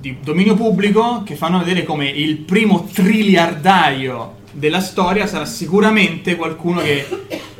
di 0.00 0.16
dominio 0.20 0.54
pubblico 0.54 1.22
che 1.24 1.36
fanno 1.36 1.58
vedere 1.58 1.84
come 1.84 2.08
il 2.08 2.38
primo 2.38 2.84
triliardario 2.84 4.40
della 4.52 4.80
storia 4.80 5.26
sarà 5.26 5.44
sicuramente 5.46 6.36
qualcuno 6.36 6.80
che 6.80 7.06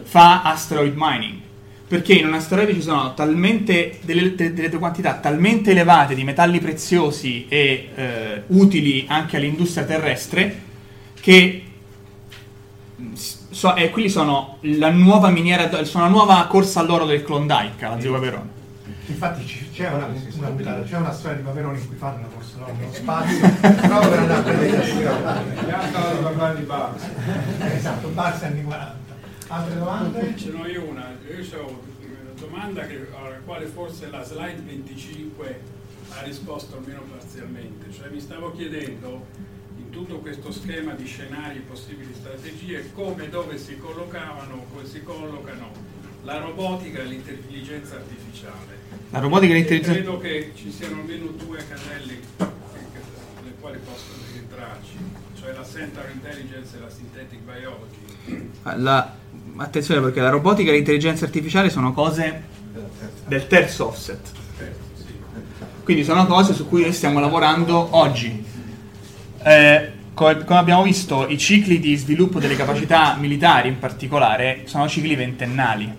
fa 0.02 0.42
asteroid 0.42 0.94
mining. 0.96 1.40
Perché 1.86 2.14
in 2.14 2.26
un 2.26 2.34
asteroide 2.34 2.72
ci 2.74 2.82
sono 2.82 3.12
talmente 3.14 3.98
delle, 4.02 4.34
delle 4.34 4.70
quantità 4.70 5.14
talmente 5.14 5.72
elevate 5.72 6.14
di 6.14 6.24
metalli 6.24 6.58
preziosi 6.58 7.46
e 7.48 7.88
eh, 7.94 8.42
utili 8.46 9.04
anche 9.08 9.36
all'industria 9.36 9.84
terrestre 9.84 10.62
che 11.20 11.62
so, 13.62 13.76
eh, 13.76 13.90
quelli 13.90 14.08
sono 14.08 14.58
la 14.62 14.90
nuova 14.90 15.30
miniera, 15.30 15.84
sono 15.84 16.02
la 16.02 16.10
nuova 16.10 16.44
corsa 16.48 16.80
all'oro 16.80 17.04
del 17.04 17.22
Klondike, 17.22 17.86
la 17.86 18.00
zio 18.00 18.10
Paperone. 18.10 18.48
Infatti 19.06 19.44
c'è 19.72 19.88
una, 19.88 20.06
una, 20.06 20.82
c'è 20.82 20.96
una, 20.96 21.12
storia 21.12 21.36
di 21.36 21.44
Paperone 21.44 21.78
in 21.78 21.86
cui 21.86 21.94
fanno 21.94 22.18
una 22.18 22.26
corsa 22.34 22.56
all'oro 22.56 22.72
nello 22.76 22.92
spazio, 22.92 23.38
proprio 23.38 24.08
per 24.08 24.18
andare 24.18 24.40
a 24.40 24.42
prendere 24.42 25.04
la 26.22 26.30
Barça. 26.66 27.06
Esatto, 27.72 28.08
Barça 28.08 28.46
anni 28.46 28.64
40. 28.64 28.96
Altre 29.46 29.78
domande? 29.78 30.34
Ce 30.36 30.50
n'ho 30.50 30.66
io 30.66 30.82
una, 30.82 31.14
io 31.24 31.60
ho 31.60 31.68
una 31.68 32.32
domanda 32.40 32.84
che, 32.86 33.06
alla 33.16 33.36
quale 33.44 33.66
forse 33.66 34.10
la 34.10 34.24
slide 34.24 34.60
25 34.60 35.60
ha 36.18 36.22
risposto 36.22 36.78
almeno 36.78 37.02
parzialmente, 37.08 37.92
cioè 37.92 38.08
mi 38.08 38.18
stavo 38.18 38.50
chiedendo 38.50 39.24
tutto 39.92 40.18
questo 40.18 40.50
schema 40.50 40.94
di 40.94 41.04
scenari 41.04 41.58
e 41.58 41.60
possibili 41.60 42.12
strategie, 42.14 42.90
come 42.94 43.28
dove 43.28 43.58
si 43.58 43.76
collocavano, 43.76 44.64
come 44.72 44.86
si 44.86 45.02
collocano 45.02 45.70
la 46.24 46.38
robotica 46.38 47.02
e 47.02 47.04
l'intelligenza 47.04 47.96
artificiale. 47.96 48.78
La 49.10 49.18
robotica 49.18 49.52
e 49.52 49.56
l'intelligenza 49.56 49.92
Credo 49.92 50.18
che 50.18 50.52
ci 50.54 50.72
siano 50.72 51.00
almeno 51.00 51.26
due 51.26 51.58
canelli 51.68 52.18
nelle 52.38 53.54
quali 53.60 53.78
possono 53.84 54.16
rientrarci, 54.32 54.96
cioè 55.38 55.52
la 55.52 55.64
Center 55.64 56.10
Intelligence 56.10 56.76
e 56.76 56.80
la 56.80 56.90
Synthetic 56.90 57.40
Biology. 57.40 58.50
La, 58.82 59.14
attenzione 59.56 60.00
perché 60.00 60.20
la 60.20 60.30
robotica 60.30 60.70
e 60.70 60.74
l'intelligenza 60.74 61.26
artificiale 61.26 61.68
sono 61.68 61.92
cose 61.92 62.42
del 63.26 63.46
terzo 63.46 63.88
offset. 63.88 64.40
Quindi 65.84 66.04
sono 66.04 66.24
cose 66.26 66.54
su 66.54 66.66
cui 66.66 66.80
noi 66.80 66.92
stiamo 66.92 67.20
lavorando 67.20 67.88
oggi 67.96 68.51
eh, 69.44 69.92
come 70.14 70.44
abbiamo 70.48 70.82
visto, 70.82 71.26
i 71.28 71.38
cicli 71.38 71.78
di 71.78 71.96
sviluppo 71.96 72.38
delle 72.38 72.56
capacità 72.56 73.16
militari 73.18 73.68
in 73.68 73.78
particolare 73.78 74.62
sono 74.64 74.88
cicli 74.88 75.14
ventennali. 75.14 75.90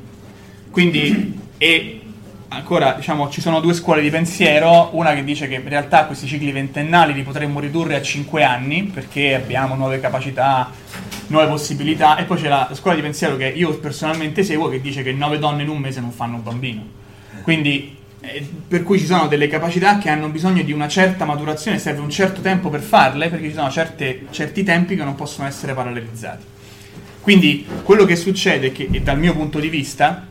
Quindi, 0.70 1.40
e 1.58 2.02
ancora, 2.50 2.94
diciamo, 2.94 3.30
ci 3.30 3.42
sono 3.42 3.60
due 3.60 3.74
scuole 3.74 4.02
di 4.02 4.10
pensiero, 4.10 4.90
una 4.94 5.14
che 5.14 5.24
dice 5.24 5.48
che 5.48 5.56
in 5.56 5.68
realtà 5.68 6.06
questi 6.06 6.28
cicli 6.28 6.52
ventennali 6.52 7.14
li 7.14 7.24
potremmo 7.24 7.60
ridurre 7.60 7.96
a 7.96 8.02
5 8.02 8.44
anni 8.44 8.84
perché 8.84 9.34
abbiamo 9.36 9.76
nuove 9.76 10.00
capacità, 10.00 10.70
nuove 11.28 11.48
possibilità, 11.48 12.18
e 12.18 12.26
poi 12.26 12.40
c'è 12.40 12.48
la 12.48 12.70
scuola 12.74 12.96
di 12.96 13.02
pensiero 13.02 13.36
che 13.36 13.48
io 13.48 13.78
personalmente 13.80 14.44
seguo 14.44 14.70
che 14.70 14.80
dice 14.80 15.02
che 15.04 15.12
9 15.12 15.40
donne 15.40 15.64
in 15.64 15.70
un 15.70 15.80
mese 15.80 16.00
non 16.00 16.12
fanno 16.12 16.36
un 16.36 16.44
bambino. 16.44 16.86
Quindi 17.42 17.98
per 18.68 18.84
cui 18.84 18.98
ci 19.00 19.06
sono 19.06 19.28
delle 19.28 19.48
capacità 19.48 19.98
che 19.98 20.10
hanno 20.10 20.30
bisogno 20.30 20.64
di 20.64 20.72
una 20.72 20.88
certa 20.88 21.26
maturazione, 21.26 21.78
serve 21.78 22.00
un 22.00 22.10
certo 22.10 22.40
tempo 22.40 22.70
per 22.70 22.80
farle, 22.80 23.28
perché 23.30 23.50
ci 23.50 23.54
sono 23.54 23.70
certe, 23.70 24.28
certi 24.30 24.64
tempi 24.64 24.96
che 24.96 25.04
non 25.04 25.16
possono 25.16 25.46
essere 25.46 25.74
parallelizzati. 25.74 26.44
Quindi 27.20 27.66
quello 27.84 28.06
che 28.06 28.16
succede 28.16 28.72
che, 28.72 28.90
dal 29.04 29.20
mio 29.20 29.34
punto 29.34 29.60
di 29.60 29.68
vista, 29.68 30.26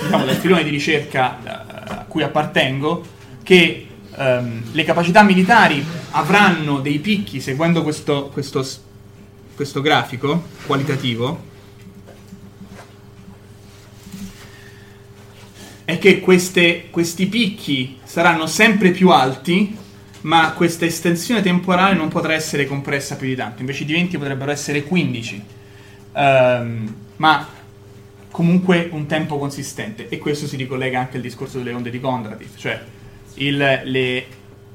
diciamo 0.00 0.24
dal 0.24 0.36
filone 0.36 0.62
di 0.62 0.70
ricerca 0.70 1.38
uh, 1.42 1.46
a 1.46 2.04
cui 2.06 2.22
appartengo, 2.22 3.04
che 3.42 3.86
um, 4.16 4.62
le 4.70 4.84
capacità 4.84 5.22
militari 5.22 5.84
avranno 6.12 6.78
dei 6.78 7.00
picchi, 7.00 7.40
seguendo 7.40 7.82
questo, 7.82 8.30
questo, 8.32 8.64
questo 9.56 9.80
grafico 9.80 10.44
qualitativo, 10.66 11.52
è 15.84 15.98
che 15.98 16.20
queste, 16.20 16.86
questi 16.90 17.26
picchi 17.26 17.98
saranno 18.04 18.46
sempre 18.46 18.90
più 18.90 19.10
alti, 19.10 19.76
ma 20.22 20.52
questa 20.52 20.86
estensione 20.86 21.42
temporale 21.42 21.94
non 21.94 22.08
potrà 22.08 22.32
essere 22.32 22.66
compressa 22.66 23.16
più 23.16 23.26
di 23.28 23.34
tanto, 23.34 23.60
invece 23.60 23.84
di 23.84 23.92
20 23.92 24.16
potrebbero 24.16 24.50
essere 24.50 24.82
15, 24.82 25.34
um, 25.34 26.22
ehm, 26.22 26.94
ma 27.16 27.48
comunque 28.30 28.88
un 28.92 29.06
tempo 29.06 29.38
consistente. 29.38 30.08
E 30.08 30.18
questo 30.18 30.46
si 30.46 30.56
ricollega 30.56 30.98
anche 30.98 31.16
al 31.16 31.22
discorso 31.22 31.58
delle 31.58 31.72
onde 31.72 31.90
di 31.90 32.00
Kondratiev, 32.00 32.56
cioè 32.56 32.80
il, 33.34 33.56
le, 33.56 34.26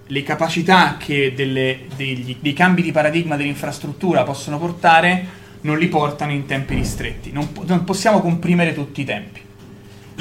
le, 0.06 0.24
capacità 0.24 0.98
che 0.98 1.34
delle, 1.36 1.88
degli, 1.96 2.38
dei 2.40 2.54
cambi 2.54 2.84
di 2.84 2.92
paradigma 2.92 3.36
dell'infrastruttura 3.36 4.24
possono 4.24 4.60
portare 4.60 5.38
non 5.62 5.78
li 5.78 5.88
portano 5.88 6.32
in 6.32 6.46
tempi 6.46 6.76
ristretti, 6.76 7.32
non, 7.32 7.50
non 7.66 7.84
possiamo 7.84 8.22
comprimere 8.22 8.74
tutti 8.74 9.02
i 9.02 9.06
tempi 9.06 9.48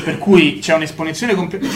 per 0.02 0.18
cui 0.18 0.58
c'è, 0.60 0.78
c'è 0.78 1.32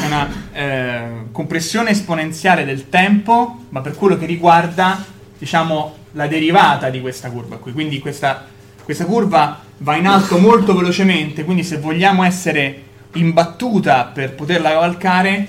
una 0.06 0.28
eh, 0.52 1.02
compressione 1.32 1.90
esponenziale 1.90 2.64
del 2.64 2.88
tempo, 2.88 3.64
ma 3.70 3.80
per 3.80 3.94
quello 3.94 4.16
che 4.16 4.26
riguarda 4.26 5.04
diciamo, 5.38 5.96
la 6.12 6.26
derivata 6.26 6.88
di 6.88 7.00
questa 7.00 7.30
curva 7.30 7.56
qui. 7.56 7.72
Quindi 7.72 7.98
questa, 7.98 8.46
questa 8.84 9.04
curva 9.04 9.60
va 9.78 9.96
in 9.96 10.06
alto 10.06 10.38
molto 10.38 10.74
velocemente, 10.74 11.44
quindi 11.44 11.64
se 11.64 11.78
vogliamo 11.78 12.22
essere 12.22 12.82
in 13.14 13.32
battuta 13.32 14.04
per 14.04 14.34
poterla 14.34 14.70
cavalcare, 14.70 15.48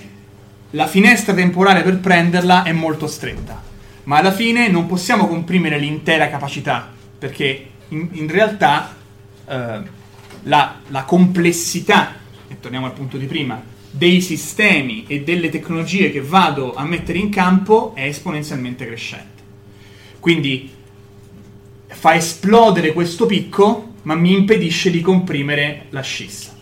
la 0.72 0.88
finestra 0.88 1.34
temporale 1.34 1.84
per 1.84 2.00
prenderla 2.00 2.64
è 2.64 2.72
molto 2.72 3.08
stretta. 3.08 3.62
Ma 4.06 4.18
alla 4.18 4.32
fine 4.32 4.68
non 4.68 4.88
possiamo 4.88 5.28
comprimere 5.28 5.78
l'intera 5.78 6.30
capacità, 6.30 6.90
perché 7.18 7.68
in, 7.90 8.10
in 8.14 8.28
realtà 8.30 8.96
eh, 9.48 9.80
la, 10.44 10.76
la 10.88 11.04
complessità 11.04 12.22
torniamo 12.64 12.86
al 12.86 12.94
punto 12.94 13.18
di 13.18 13.26
prima, 13.26 13.62
dei 13.92 14.22
sistemi 14.22 15.04
e 15.06 15.22
delle 15.22 15.50
tecnologie 15.50 16.12
che 16.12 16.22
vado 16.22 16.74
a 16.74 16.86
mettere 16.86 17.20
in 17.20 17.30
campo 17.30 17.94
è 17.94 18.06
esponenzialmente 18.06 18.86
crescente. 18.86 19.42
Quindi 20.22 20.72
fa 21.88 22.16
esplodere 22.16 22.94
questo 22.94 23.26
picco, 23.26 23.96
ma 24.04 24.16
mi 24.16 24.32
impedisce 24.32 24.90
di 24.92 25.02
comprimere 25.02 25.88
la 25.90 26.00
scissa. 26.00 26.56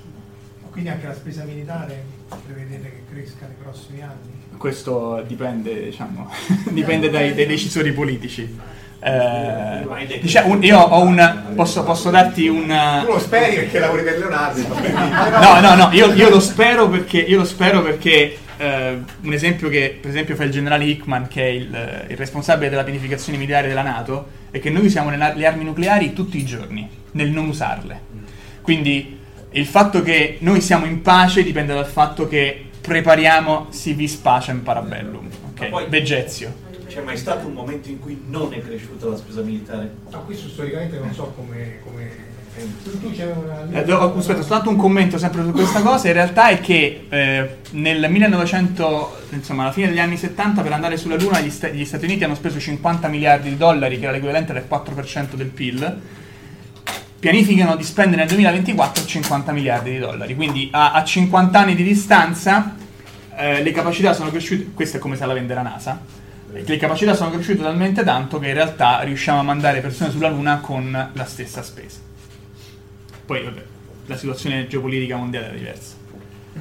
Quindi 0.72 0.90
anche 0.90 1.06
la 1.06 1.14
spesa 1.14 1.44
militare 1.44 2.04
prevedete 2.48 2.90
che 2.90 3.14
cresca 3.14 3.46
nei 3.46 3.56
prossimi 3.62 4.02
anni? 4.02 4.58
Questo 4.58 5.24
dipende, 5.28 5.84
diciamo, 5.86 6.32
dipende 6.72 7.12
dai, 7.12 7.36
dai 7.36 7.46
decisori 7.46 7.94
politici. 7.94 8.58
Eh, 9.04 10.20
diciamo, 10.22 10.58
io 10.62 10.78
ho 10.78 11.02
un. 11.02 11.44
Posso, 11.56 11.84
posso, 11.84 12.12
darti 12.12 12.48
un. 12.48 12.68
Tu 13.04 13.12
lo 13.12 13.20
speri 13.20 13.56
perché 13.56 13.80
lavori 13.80 14.04
per 14.04 14.20
Leonardo? 14.20 14.62
no, 14.80 15.60
no, 15.60 15.76
no, 15.76 15.90
io, 15.92 16.14
io, 16.14 16.30
lo 16.30 16.40
spero 16.40 16.88
perché. 16.88 17.18
Io 17.18 17.40
lo 17.40 17.46
spero 17.46 17.82
perché 17.82 18.38
eh, 18.58 19.00
un 19.22 19.34
esempio 19.34 19.70
che, 19.70 19.98
per 20.00 20.12
esempio, 20.12 20.36
fa 20.36 20.44
il 20.44 20.52
generale 20.52 20.84
Hickman, 20.84 21.28
che 21.28 21.42
è 21.42 21.50
il, 21.50 22.06
il, 22.10 22.18
responsabile 22.18 22.70
della 22.70 22.84
pianificazione 22.84 23.40
militare 23.40 23.68
della 23.68 23.82
Nato, 23.82 24.28
è 24.52 24.60
che 24.60 24.70
noi 24.70 24.86
usiamo 24.86 25.10
le 25.10 25.46
armi 25.48 25.64
nucleari 25.64 26.14
tutti 26.14 26.38
i 26.38 26.46
giorni, 26.46 26.88
nel 27.14 27.32
non 27.32 27.48
usarle. 27.48 28.00
Quindi 28.62 29.18
il 29.50 29.66
fatto 29.66 30.04
che 30.04 30.38
noi 30.42 30.62
siamo 30.62 30.86
in 30.86 31.02
pace 31.02 31.42
dipende 31.42 31.74
dal 31.74 31.88
fatto 31.88 32.28
che 32.28 32.66
prepariamo 32.80 33.68
si 33.72 33.94
vis 33.94 34.14
pacem 34.14 34.60
parabellum. 34.60 35.28
Ok, 35.54 35.88
Vegezio 35.88 36.70
c'è 36.92 37.02
mai 37.02 37.16
stato 37.16 37.48
un 37.48 37.54
momento 37.54 37.88
in 37.88 38.00
cui 38.00 38.22
non 38.28 38.54
è 38.54 38.62
cresciuta 38.62 39.08
la 39.08 39.16
spesa 39.16 39.42
militare? 39.42 39.90
No, 40.10 40.26
questo 40.26 40.50
storicamente 40.50 41.00
non 41.00 41.14
so 41.14 41.34
come, 41.38 41.80
come 41.84 42.30
Eh, 43.72 43.86
do, 43.86 44.14
aspetta, 44.18 44.42
soltanto 44.42 44.70
un 44.70 44.76
commento 44.76 45.18
sempre 45.18 45.42
su 45.42 45.52
questa 45.52 45.82
cosa. 45.82 46.08
In 46.08 46.14
realtà 46.14 46.50
è 46.50 46.60
che 46.60 47.06
eh, 47.08 47.58
nel 47.72 48.12
1900, 48.12 49.20
insomma, 49.30 49.64
alla 49.64 49.72
fine 49.72 49.88
degli 49.88 50.00
anni 50.00 50.18
70, 50.18 50.62
per 50.62 50.74
andare 50.74 50.98
sulla 50.98 51.16
Luna, 51.16 51.40
gli, 51.40 51.50
sta- 51.50 51.70
gli, 51.70 51.86
Stati 51.86 52.04
Uniti 52.04 52.26
hanno 52.26 52.36
speso 52.36 52.60
50 52.60 53.08
miliardi 53.08 53.50
di 53.50 53.56
dollari, 53.56 53.98
che 53.98 54.04
era 54.04 54.12
l'equivalente 54.12 54.52
del 54.52 54.66
4% 54.70 55.36
del 55.36 55.48
PIL. 55.48 56.02
Pianificano 57.20 57.78
di 57.78 57.84
spendere 57.84 58.18
nel 58.18 58.28
2024 58.28 59.06
50 59.06 59.52
miliardi 59.54 59.92
di 59.92 60.00
dollari. 60.00 60.36
Quindi 60.36 60.68
a, 60.74 60.92
a 60.92 61.04
50 61.06 61.58
anni 61.58 61.76
di 61.76 61.84
distanza 61.84 62.76
eh, 63.38 63.64
le 63.64 63.72
capacità 63.72 64.12
sono 64.12 64.30
cresciute. 64.30 64.72
Questa 64.74 64.98
è 64.98 65.00
come 65.00 65.16
se 65.16 65.26
la 65.26 65.34
vende 65.34 65.54
la 65.54 65.62
NASA. 65.62 66.20
Le 66.54 66.78
capacità 66.78 67.14
sono 67.14 67.32
cresciute 67.32 67.62
talmente 67.62 68.04
tanto 68.04 68.38
che 68.38 68.50
in 68.50 68.54
realtà 68.54 69.02
riusciamo 69.02 69.40
a 69.40 69.44
mandare 69.44 69.80
persone 69.80 70.12
sulla 70.12 70.30
Luna 70.30 70.60
con 70.60 71.10
la 71.14 71.26
stessa 71.26 71.64
spesa. 71.64 72.00
Poi, 73.26 73.44
vabbè, 73.44 73.64
la 74.08 74.18
situazione 74.18 74.68
geopolitica 74.68 75.16
mondiale 75.16 75.46
era 75.48 75.56
diversa. 75.56 75.96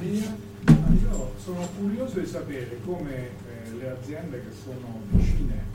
Io 0.01 1.33
sono 1.43 1.67
curioso 1.77 2.19
di 2.19 2.25
sapere 2.25 2.79
come 2.85 3.13
eh, 3.15 3.71
le 3.77 3.89
aziende 3.89 4.41
che 4.41 4.55
sono 4.63 5.01
vicine 5.09 5.69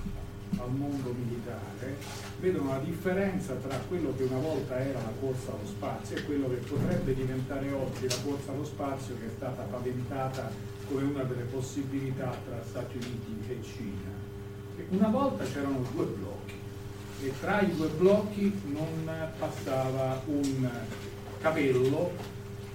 al 0.59 0.71
mondo 0.71 1.13
militare 1.13 1.97
vedono 2.41 2.71
la 2.73 2.79
differenza 2.79 3.55
tra 3.55 3.77
quello 3.89 4.15
che 4.17 4.25
una 4.25 4.39
volta 4.39 4.79
era 4.79 5.01
la 5.01 5.13
corsa 5.21 5.51
allo 5.51 5.67
spazio 5.67 6.17
e 6.17 6.25
quello 6.25 6.49
che 6.49 6.57
potrebbe 6.57 7.15
diventare 7.15 7.71
oggi 7.73 8.09
la 8.09 8.17
corsa 8.25 8.53
allo 8.53 8.65
spazio 8.65 9.17
che 9.19 9.27
è 9.27 9.31
stata 9.37 9.63
paventata 9.63 10.51
come 10.89 11.03
una 11.03 11.23
delle 11.25 11.43
possibilità 11.43 12.35
tra 12.47 12.63
Stati 12.65 12.97
Uniti 12.97 13.51
e 13.51 13.63
Cina. 13.63 14.06
Una 14.89 15.09
volta 15.09 15.43
c'erano 15.43 15.85
due 15.93 16.05
blocchi 16.05 16.55
e 17.25 17.33
tra 17.41 17.61
i 17.61 17.75
due 17.75 17.89
blocchi 17.89 18.53
non 18.67 19.11
passava 19.37 20.23
un 20.27 20.69
capello 21.41 22.13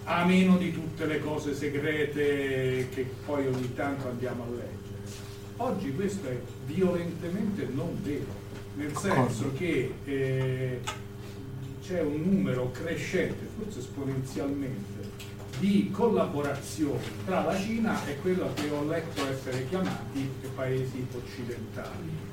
a 0.04 0.26
meno 0.26 0.58
di 0.58 0.74
tutte 0.74 1.06
le 1.06 1.22
cose 1.22 1.56
segrete 1.56 2.90
che 2.90 3.06
poi 3.26 3.48
ogni 3.48 3.74
tanto 3.76 4.10
andiamo 4.10 4.44
a 4.44 4.48
leggere. 4.48 5.20
Oggi 5.58 5.94
questo 5.94 6.28
è 6.28 6.38
violentemente 6.66 7.70
non 7.72 7.98
vero, 8.04 8.34
nel 8.76 8.94
senso 8.98 9.54
che 9.54 9.94
eh, 10.04 10.82
c'è 11.82 12.02
un 12.02 12.22
numero 12.24 12.72
crescente, 12.72 13.48
forse 13.58 13.80
esponenzialmente, 13.80 15.01
di 15.62 15.92
collaborazione 15.92 17.04
tra 17.24 17.44
la 17.44 17.56
Cina 17.56 18.04
e 18.08 18.20
quello 18.20 18.52
che 18.56 18.68
ho 18.72 18.84
letto 18.84 19.30
essere 19.30 19.70
chiamati 19.70 20.28
paesi 20.56 21.06
occidentali. 21.14 22.30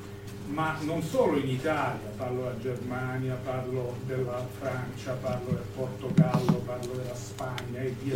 Ma 0.47 0.79
non 0.81 1.03
solo 1.03 1.37
in 1.37 1.51
Italia, 1.51 2.09
parlo 2.17 2.45
della 2.45 2.59
Germania, 2.59 3.39
parlo 3.45 3.97
della 4.07 4.47
Francia, 4.59 5.13
parlo 5.21 5.51
del 5.51 5.65
Portogallo, 5.75 6.53
parlo 6.65 6.95
della 6.95 7.15
Spagna 7.15 7.81
e 7.81 7.95
via 8.03 8.15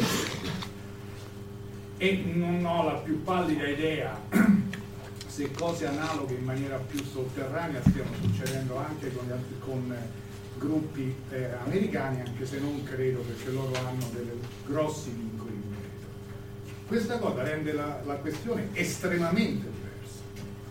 E 1.99 2.23
non 2.33 2.65
ho 2.65 2.85
la 2.85 2.95
più 2.95 3.23
pallida 3.23 3.69
idea 3.69 4.19
se 5.29 5.51
cose 5.53 5.87
analoghe 5.87 6.35
in 6.35 6.45
maniera 6.45 6.79
più 6.79 7.05
sotterranea 7.05 7.83
stiano 7.87 8.11
succedendo 8.23 8.79
anche 8.79 9.15
con, 9.15 9.27
con 9.61 9.95
gruppi 10.63 11.15
eh, 11.31 11.51
americani, 11.65 12.21
anche 12.21 12.47
se 12.47 12.59
non 12.59 12.83
credo 12.85 13.21
perché 13.21 13.51
loro 13.51 13.73
hanno 13.75 14.09
dei 14.13 14.31
grossi 14.67 15.11
vincoli 15.11 15.53
in 15.53 15.69
merito. 15.69 16.07
Questa 16.87 17.19
cosa 17.19 17.43
rende 17.43 17.73
la, 17.73 18.01
la 18.05 18.15
questione 18.15 18.69
estremamente 18.73 19.81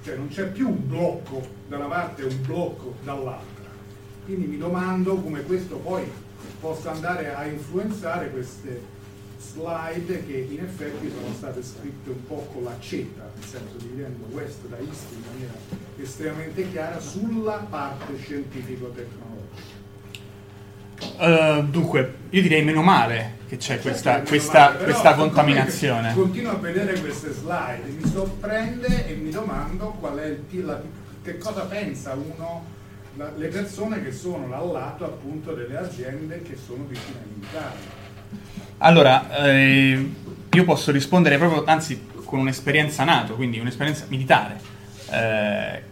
cioè 0.03 0.15
non 0.15 0.29
c'è 0.29 0.47
più 0.47 0.67
un 0.67 0.87
blocco 0.87 1.47
da 1.67 1.77
una 1.77 1.85
parte 1.85 2.23
e 2.23 2.25
un 2.25 2.41
blocco 2.41 2.95
dall'altra. 3.03 3.69
Quindi 4.25 4.47
mi 4.47 4.57
domando 4.57 5.15
come 5.15 5.43
questo 5.43 5.77
poi 5.77 6.09
possa 6.59 6.91
andare 6.91 7.33
a 7.33 7.45
influenzare 7.45 8.31
queste 8.31 8.99
slide 9.39 10.25
che 10.25 10.47
in 10.49 10.59
effetti 10.59 11.09
sono 11.09 11.33
state 11.35 11.63
scritte 11.63 12.09
un 12.09 12.25
po' 12.25 12.47
con 12.51 12.63
l'accetta, 12.63 13.29
nel 13.33 13.43
senso 13.43 13.77
dividendo 13.77 14.25
west 14.31 14.65
da 14.67 14.77
east 14.77 15.11
in 15.11 15.23
maniera 15.31 15.53
estremamente 15.97 16.69
chiara 16.71 16.99
sulla 16.99 17.65
parte 17.69 18.17
scientifico-tecnologica. 18.17 19.30
Uh, 21.17 21.63
dunque, 21.63 22.15
io 22.29 22.41
direi 22.41 22.63
meno 22.63 22.81
male 22.81 23.39
che 23.47 23.57
c'è 23.57 23.75
certo 23.75 23.89
questa, 23.89 24.21
questa, 24.21 24.71
male, 24.71 24.83
questa 24.83 25.13
contaminazione. 25.15 26.13
Continuo 26.13 26.51
a 26.51 26.55
vedere 26.55 26.99
queste 26.99 27.31
slide, 27.31 27.83
mi 27.99 28.09
sorprende 28.09 29.07
e 29.07 29.13
mi 29.15 29.29
domando 29.29 29.95
qual 29.99 30.17
è 30.17 30.37
il, 30.49 30.65
la, 30.65 30.81
che 31.23 31.37
cosa 31.37 31.65
pensa 31.65 32.13
uno, 32.13 32.65
la, 33.15 33.31
le 33.35 33.47
persone 33.49 34.01
che 34.03 34.11
sono 34.11 34.47
dal 34.47 34.71
lato 34.71 35.05
appunto 35.05 35.53
delle 35.53 35.77
aziende 35.77 36.41
che 36.41 36.55
sono 36.55 36.85
vicine 36.87 37.17
ai 37.19 37.29
militari. 37.33 37.77
Allora, 38.77 39.45
eh, 39.45 40.11
io 40.49 40.63
posso 40.63 40.91
rispondere 40.91 41.37
proprio, 41.37 41.63
anzi, 41.65 42.07
con 42.23 42.39
un'esperienza 42.39 43.03
NATO, 43.03 43.35
quindi 43.35 43.59
un'esperienza 43.59 44.05
militare. 44.07 44.59
Eh, 45.11 45.83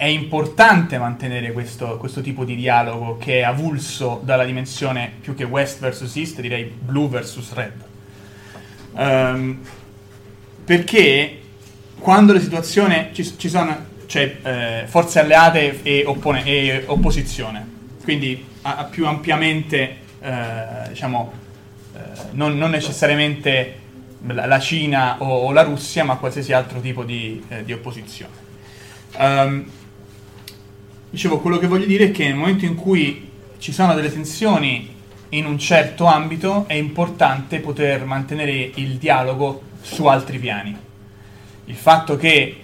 è 0.00 0.06
importante 0.06 0.96
mantenere 0.96 1.52
questo, 1.52 1.98
questo, 1.98 2.22
tipo 2.22 2.46
di 2.46 2.56
dialogo 2.56 3.18
che 3.18 3.40
è 3.40 3.42
avulso 3.42 4.22
dalla 4.24 4.46
dimensione 4.46 5.12
più 5.20 5.34
che 5.34 5.44
West 5.44 5.78
versus 5.78 6.16
East, 6.16 6.40
direi 6.40 6.64
Blue 6.64 7.06
versus 7.06 7.52
Red. 7.52 7.84
Um, 8.92 9.60
perché 10.64 11.40
quando 11.98 12.32
le 12.32 12.40
situazioni 12.40 13.10
ci, 13.12 13.36
ci 13.36 13.50
sono 13.50 13.76
cioè, 14.06 14.38
eh, 14.42 14.86
forze 14.86 15.18
alleate 15.18 15.82
e, 15.82 16.04
oppone, 16.06 16.44
e, 16.46 16.84
opposizione, 16.86 17.68
quindi 18.02 18.42
a, 18.62 18.76
a 18.76 18.84
più 18.84 19.06
ampiamente, 19.06 19.96
eh, 20.18 20.88
diciamo, 20.88 21.30
eh, 21.94 21.98
non, 22.30 22.56
non, 22.56 22.70
necessariamente 22.70 23.78
la, 24.28 24.46
la 24.46 24.60
Cina 24.60 25.16
o, 25.18 25.26
o, 25.26 25.52
la 25.52 25.62
Russia, 25.62 26.04
ma 26.04 26.16
qualsiasi 26.16 26.54
altro 26.54 26.80
tipo 26.80 27.04
di, 27.04 27.44
eh, 27.48 27.64
di 27.66 27.74
opposizione. 27.74 28.48
Um, 29.18 29.78
Dicevo, 31.10 31.40
quello 31.40 31.58
che 31.58 31.66
voglio 31.66 31.86
dire 31.86 32.06
è 32.06 32.10
che 32.12 32.24
nel 32.24 32.36
momento 32.36 32.64
in 32.64 32.76
cui 32.76 33.28
ci 33.58 33.72
sono 33.72 33.94
delle 33.94 34.12
tensioni 34.12 34.94
in 35.30 35.44
un 35.44 35.58
certo 35.58 36.04
ambito 36.04 36.68
è 36.68 36.74
importante 36.74 37.58
poter 37.58 38.04
mantenere 38.04 38.70
il 38.74 38.96
dialogo 38.96 39.62
su 39.80 40.06
altri 40.06 40.38
piani. 40.38 40.76
Il 41.64 41.74
fatto 41.74 42.16
che, 42.16 42.62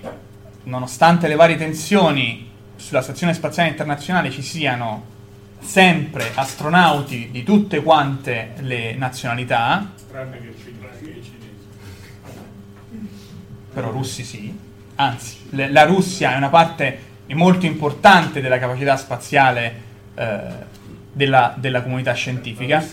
nonostante 0.63 1.27
le 1.27 1.35
varie 1.35 1.57
tensioni 1.57 2.49
sulla 2.77 3.03
Stazione 3.03 3.35
Spaziale 3.35 3.69
Internazionale, 3.69 4.31
ci 4.31 4.43
siano 4.43 5.15
sempre 5.59 6.31
astronauti 6.33 7.31
di 7.33 7.43
tutte 7.43 7.83
quante 7.83 8.53
le 8.61 8.95
nazionalità, 8.95 9.93
tranne 10.09 10.41
che 10.41 10.55
cinesi, 10.57 11.25
però 13.73 13.91
russi 13.91 14.23
sì, 14.23 14.57
anzi, 14.95 15.37
le, 15.51 15.71
la 15.73 15.85
Russia 15.85 16.33
è 16.33 16.37
una 16.37 16.49
parte 16.49 17.15
è 17.27 17.35
molto 17.35 17.67
importante 17.67 18.41
della 18.41 18.59
capacità 18.59 18.97
spaziale 18.97 19.75
eh, 20.15 20.39
della, 21.13 21.55
della, 21.59 21.83
comunità 21.83 22.13
scientifica. 22.13 22.85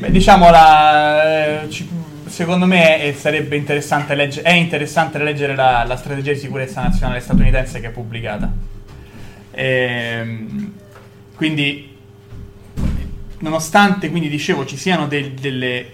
Beh, 0.00 0.10
diciamo 0.10 0.50
la, 0.50 1.62
eh, 1.62 1.68
secondo 2.26 2.66
me 2.66 3.00
è, 3.00 3.12
sarebbe 3.12 3.56
interessante 3.56 4.14
leggere, 4.14 4.48
è 4.48 4.52
interessante 4.52 5.18
leggere 5.18 5.54
la, 5.54 5.84
la, 5.84 5.96
strategia 5.96 6.32
di 6.32 6.38
sicurezza 6.38 6.82
nazionale 6.82 7.20
statunitense 7.20 7.80
che 7.80 7.88
è 7.88 7.90
pubblicata. 7.90 8.52
E, 9.50 9.64
ehm, 9.64 10.72
quindi, 11.34 11.96
nonostante 13.38 14.10
quindi 14.10 14.28
dicevo 14.28 14.64
ci 14.64 14.76
siano 14.76 15.06
del, 15.06 15.32
delle, 15.32 15.86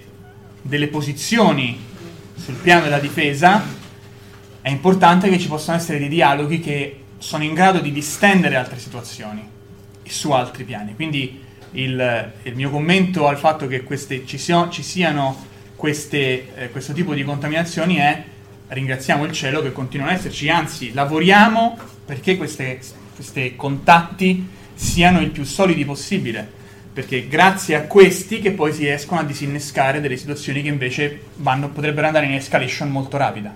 delle 0.62 0.88
posizioni 0.88 1.92
sul 2.36 2.54
piano 2.54 2.82
della 2.82 2.98
difesa 2.98 3.62
è 4.60 4.70
importante 4.70 5.28
che 5.28 5.38
ci 5.38 5.48
possano 5.48 5.78
essere 5.78 5.98
dei 5.98 6.08
dialoghi 6.08 6.60
che 6.60 7.00
sono 7.18 7.44
in 7.44 7.54
grado 7.54 7.80
di 7.80 7.92
distendere 7.92 8.56
altre 8.56 8.78
situazioni 8.78 9.46
su 10.02 10.30
altri 10.30 10.64
piani. 10.64 10.94
Quindi 10.94 11.42
il, 11.72 12.32
il 12.42 12.54
mio 12.54 12.70
commento 12.70 13.26
al 13.26 13.38
fatto 13.38 13.66
che 13.66 13.82
queste, 13.82 14.26
ci, 14.26 14.38
siano, 14.38 14.70
ci 14.70 14.82
siano 14.82 15.46
queste, 15.76 16.54
eh, 16.56 16.70
questo 16.70 16.92
tipo 16.92 17.14
di 17.14 17.24
contaminazioni 17.24 17.96
è 17.96 18.24
ringraziamo 18.68 19.24
il 19.24 19.32
cielo 19.32 19.62
che 19.62 19.72
continuano 19.72 20.12
ad 20.12 20.18
esserci, 20.18 20.48
anzi 20.48 20.92
lavoriamo 20.92 21.78
perché 22.04 22.36
questi 22.36 23.54
contatti 23.56 24.48
siano 24.74 25.20
il 25.20 25.30
più 25.30 25.44
solidi 25.44 25.84
possibile 25.84 26.62
perché 26.94 27.28
grazie 27.28 27.74
a 27.74 27.82
questi 27.82 28.40
che 28.40 28.52
poi 28.52 28.72
si 28.72 28.84
riescono 28.84 29.20
a 29.20 29.24
disinnescare 29.24 30.00
delle 30.00 30.16
situazioni 30.16 30.62
che 30.62 30.68
invece 30.68 31.20
vanno, 31.36 31.68
potrebbero 31.68 32.06
andare 32.06 32.24
in 32.24 32.32
escalation 32.32 32.90
molto 32.90 33.18
rapida. 33.18 33.54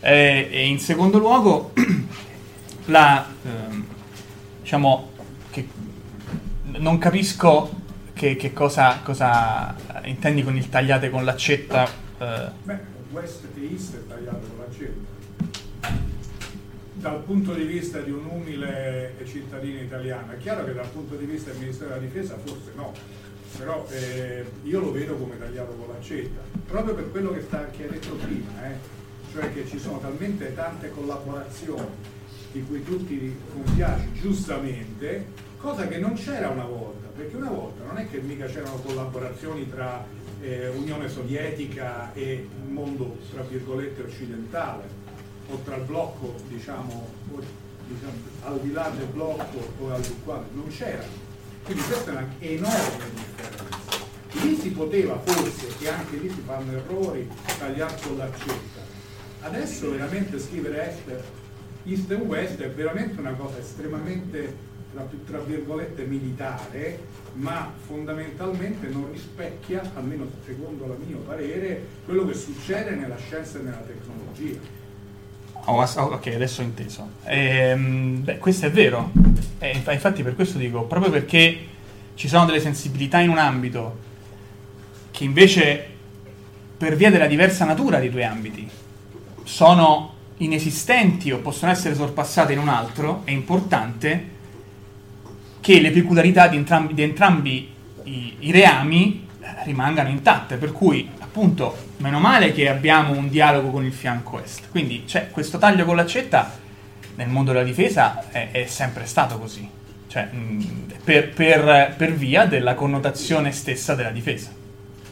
Eh, 0.00 0.48
e 0.50 0.66
in 0.66 0.78
secondo 0.78 1.18
luogo, 1.18 1.72
la, 2.86 3.26
eh, 3.44 3.82
diciamo 4.62 5.10
non 6.78 6.98
capisco 6.98 7.78
che, 8.12 8.36
che 8.36 8.52
cosa, 8.52 9.00
cosa, 9.02 9.74
intendi 10.04 10.42
con 10.42 10.56
il 10.56 10.68
tagliate 10.68 11.10
con 11.10 11.24
l'accetta. 11.24 11.88
Eh. 12.18 12.50
Beh, 12.62 12.78
West 13.10 13.44
e 13.54 13.68
East 13.70 13.96
è 13.96 14.06
tagliato 14.06 14.46
con 14.46 14.58
l'accetta. 14.58 15.09
Dal 17.00 17.22
punto 17.22 17.54
di 17.54 17.64
vista 17.64 18.00
di 18.00 18.10
un 18.10 18.26
umile 18.26 19.14
cittadino 19.24 19.80
italiano. 19.80 20.32
È 20.32 20.36
chiaro 20.36 20.64
che 20.66 20.74
dal 20.74 20.88
punto 20.88 21.16
di 21.16 21.24
vista 21.24 21.50
del 21.50 21.60
Ministero 21.60 21.88
della 21.88 22.00
Difesa 22.00 22.36
forse 22.44 22.72
no, 22.74 22.92
però 23.56 23.86
eh, 23.90 24.44
io 24.64 24.80
lo 24.80 24.92
vedo 24.92 25.14
come 25.14 25.38
tagliato 25.38 25.72
con 25.72 25.88
l'accetta, 25.88 26.40
proprio 26.66 26.94
per 26.94 27.10
quello 27.10 27.32
che, 27.32 27.40
sta, 27.40 27.68
che 27.70 27.84
hai 27.84 27.88
detto 27.88 28.14
prima, 28.16 28.68
eh, 28.68 28.74
cioè 29.32 29.50
che 29.52 29.66
ci 29.66 29.78
sono 29.78 29.98
talmente 29.98 30.54
tante 30.54 30.90
collaborazioni 30.90 32.18
di 32.52 32.62
cui 32.64 32.84
tutti 32.84 33.34
compiaci 33.50 34.12
giustamente, 34.20 35.26
cosa 35.56 35.88
che 35.88 35.96
non 35.98 36.14
c'era 36.14 36.50
una 36.50 36.64
volta, 36.64 37.08
perché 37.16 37.36
una 37.36 37.50
volta 37.50 37.82
non 37.84 37.96
è 37.96 38.10
che 38.10 38.18
mica 38.18 38.44
c'erano 38.44 38.76
collaborazioni 38.76 39.70
tra 39.70 40.04
eh, 40.42 40.68
Unione 40.68 41.08
Sovietica 41.08 42.12
e 42.12 42.46
mondo, 42.68 43.16
tra 43.32 43.42
virgolette, 43.42 44.02
occidentale, 44.02 44.99
o 45.50 45.60
tra 45.64 45.76
il 45.76 45.82
blocco, 45.82 46.34
diciamo, 46.48 47.08
diciamo 47.86 48.12
al 48.44 48.60
di 48.60 48.72
là 48.72 48.90
del 48.96 49.06
blocco 49.06 49.72
o 49.78 49.92
al 49.92 50.00
di 50.00 50.14
qua, 50.24 50.44
non 50.52 50.68
c'era. 50.68 51.04
Quindi 51.64 51.82
questa 51.82 52.10
è 52.10 52.14
una 52.14 52.28
enorme 52.38 53.04
differenza. 53.14 53.68
Lì 54.32 54.56
si 54.56 54.70
poteva 54.70 55.18
forse, 55.18 55.66
e 55.78 55.88
anche 55.88 56.16
lì 56.16 56.30
si 56.30 56.42
fanno 56.46 56.72
errori, 56.72 57.28
tagliare 57.58 57.96
con 58.02 58.16
l'accetta. 58.16 58.80
Adesso 59.42 59.90
veramente 59.90 60.38
scrivere 60.38 60.88
est, 60.88 61.22
east 61.84 62.10
e 62.10 62.14
west 62.14 62.60
è 62.60 62.70
veramente 62.70 63.18
una 63.18 63.32
cosa 63.32 63.58
estremamente 63.58 64.68
tra, 64.92 65.08
tra 65.26 65.38
virgolette 65.40 66.04
militare, 66.04 67.00
ma 67.34 67.72
fondamentalmente 67.86 68.88
non 68.88 69.10
rispecchia, 69.12 69.90
almeno 69.94 70.28
secondo 70.44 70.84
il 70.84 71.06
mio 71.06 71.18
parere, 71.18 71.86
quello 72.04 72.26
che 72.26 72.34
succede 72.34 72.90
nella 72.94 73.16
scienza 73.16 73.58
e 73.58 73.62
nella 73.62 73.82
tecnologia. 73.86 74.78
Oh, 75.66 75.80
ok, 75.82 76.26
adesso 76.34 76.62
ho 76.62 76.64
inteso. 76.64 77.08
Ehm, 77.24 78.24
beh, 78.24 78.38
questo 78.38 78.66
è 78.66 78.70
vero. 78.70 79.12
Eh, 79.58 79.82
infatti 79.90 80.22
per 80.22 80.34
questo 80.34 80.58
dico, 80.58 80.82
proprio 80.84 81.10
perché 81.10 81.66
ci 82.14 82.28
sono 82.28 82.46
delle 82.46 82.60
sensibilità 82.60 83.20
in 83.20 83.30
un 83.30 83.38
ambito 83.38 83.98
che 85.10 85.24
invece, 85.24 85.86
per 86.76 86.96
via 86.96 87.10
della 87.10 87.26
diversa 87.26 87.64
natura 87.64 87.98
dei 87.98 88.10
due 88.10 88.24
ambiti, 88.24 88.68
sono 89.44 90.14
inesistenti 90.38 91.30
o 91.30 91.38
possono 91.38 91.70
essere 91.70 91.94
sorpassate 91.94 92.52
in 92.52 92.58
un 92.58 92.68
altro, 92.68 93.22
è 93.24 93.30
importante 93.30 94.38
che 95.60 95.80
le 95.80 95.90
peculiarità 95.90 96.48
di 96.48 96.56
entrambi, 96.56 96.94
di 96.94 97.02
entrambi 97.02 97.74
i, 98.04 98.36
i 98.40 98.50
reami 98.50 99.26
rimangano 99.64 100.08
intatte, 100.08 100.56
per 100.56 100.72
cui 100.72 101.08
appunto 101.30 101.76
meno 101.98 102.18
male 102.18 102.52
che 102.52 102.68
abbiamo 102.68 103.12
un 103.12 103.28
dialogo 103.28 103.70
con 103.70 103.84
il 103.84 103.92
fianco 103.92 104.42
est. 104.42 104.68
Quindi 104.68 105.04
c'è 105.04 105.30
questo 105.30 105.58
taglio 105.58 105.84
con 105.84 105.94
l'accetta 105.94 106.58
nel 107.14 107.28
mondo 107.28 107.52
della 107.52 107.64
difesa 107.64 108.28
è, 108.30 108.50
è 108.50 108.66
sempre 108.66 109.06
stato 109.06 109.38
così, 109.38 109.68
cioè, 110.08 110.28
per, 111.04 111.32
per, 111.32 111.94
per 111.96 112.14
via 112.14 112.46
della 112.46 112.74
connotazione 112.74 113.52
stessa 113.52 113.94
della 113.94 114.10
difesa. 114.10 114.50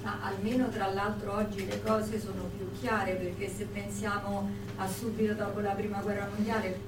Ma 0.03 0.19
almeno 0.23 0.69
tra 0.71 0.91
l'altro 0.93 1.37
oggi 1.37 1.67
le 1.67 1.81
cose 1.83 2.19
sono 2.19 2.51
più 2.57 2.69
chiare 2.81 3.13
perché 3.13 3.49
se 3.55 3.69
pensiamo 3.73 4.51
a 4.77 4.89
subito 4.89 5.35
dopo 5.35 5.61
la 5.61 5.73
prima 5.73 6.01
guerra 6.01 6.29
mondiale, 6.35 6.81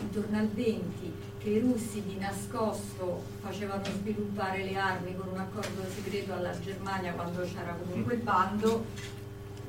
intorno 0.00 0.38
al 0.38 0.48
20, 0.48 1.07
che 1.48 1.54
i 1.54 1.60
russi 1.60 2.02
di 2.06 2.18
nascosto 2.18 3.22
facevano 3.40 3.82
sviluppare 3.84 4.64
le 4.64 4.76
armi 4.76 5.16
con 5.16 5.28
un 5.32 5.38
accordo 5.38 5.82
segreto 5.94 6.34
alla 6.34 6.52
Germania 6.60 7.12
quando 7.12 7.40
c'era 7.42 7.74
comunque 7.82 8.14
il 8.14 8.20
bando, 8.20 8.84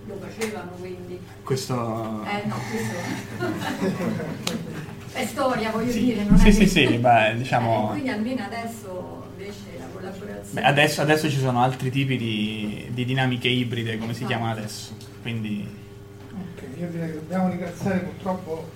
lo 0.06 0.18
facevano 0.20 0.72
quindi. 0.72 1.20
Questo... 1.44 2.24
Eh 2.26 2.46
no, 2.48 2.56
questo... 2.70 3.88
è 5.14 5.26
storia, 5.26 5.72
voglio 5.72 5.92
sì. 5.92 6.04
dire. 6.04 6.24
Non 6.24 6.38
sì, 6.38 6.50
è 6.50 6.52
sì, 6.52 6.60
che... 6.60 6.68
sì, 6.68 6.98
beh, 6.98 7.36
diciamo... 7.38 7.88
Eh, 7.88 7.92
quindi 7.92 8.10
almeno 8.10 8.44
adesso 8.44 9.24
invece 9.38 9.78
la 9.80 9.86
collaborazione... 9.94 10.62
Beh, 10.62 10.68
adesso, 10.68 11.02
adesso, 11.02 11.30
ci 11.30 11.40
sono 11.40 11.62
altri 11.62 11.90
tipi 11.90 12.18
di, 12.18 12.90
di 12.92 13.06
dinamiche 13.06 13.48
ibride, 13.48 13.98
come 13.98 14.14
si 14.14 14.24
ah. 14.26 14.28
chiamano 14.28 14.52
adesso, 14.52 14.96
quindi... 15.22 15.78
Ok, 16.32 16.64
io 16.78 16.88
direi 16.90 17.08
che 17.08 17.16
dobbiamo 17.16 17.50
ringraziare 17.50 18.00
purtroppo 18.00 18.68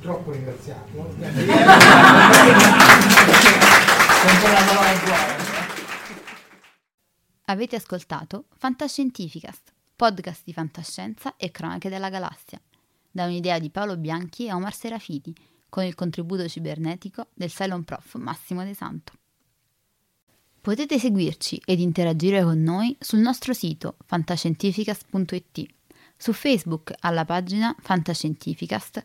troppo 0.00 0.30
ringraziato. 0.30 1.14
Avete 7.46 7.76
ascoltato 7.76 8.44
Fantascientificast, 8.56 9.72
podcast 9.96 10.42
di 10.44 10.52
fantascienza 10.52 11.34
e 11.36 11.50
cronache 11.50 11.88
della 11.88 12.10
galassia, 12.10 12.60
da 13.10 13.24
un'idea 13.24 13.58
di 13.58 13.70
Paolo 13.70 13.96
Bianchi 13.96 14.46
e 14.46 14.52
Omar 14.52 14.74
Serafiti, 14.74 15.34
con 15.68 15.84
il 15.84 15.94
contributo 15.94 16.48
cibernetico 16.48 17.28
del 17.34 17.50
Cylon 17.50 17.84
Prof 17.84 18.14
Massimo 18.16 18.64
De 18.64 18.74
Santo. 18.74 19.12
Potete 20.60 20.98
seguirci 20.98 21.62
ed 21.64 21.80
interagire 21.80 22.42
con 22.42 22.62
noi 22.62 22.94
sul 23.00 23.20
nostro 23.20 23.54
sito 23.54 23.96
fantascientificast.it, 24.04 25.66
su 26.16 26.32
Facebook 26.32 26.92
alla 27.00 27.24
pagina 27.24 27.74
Fantascientificast 27.80 29.04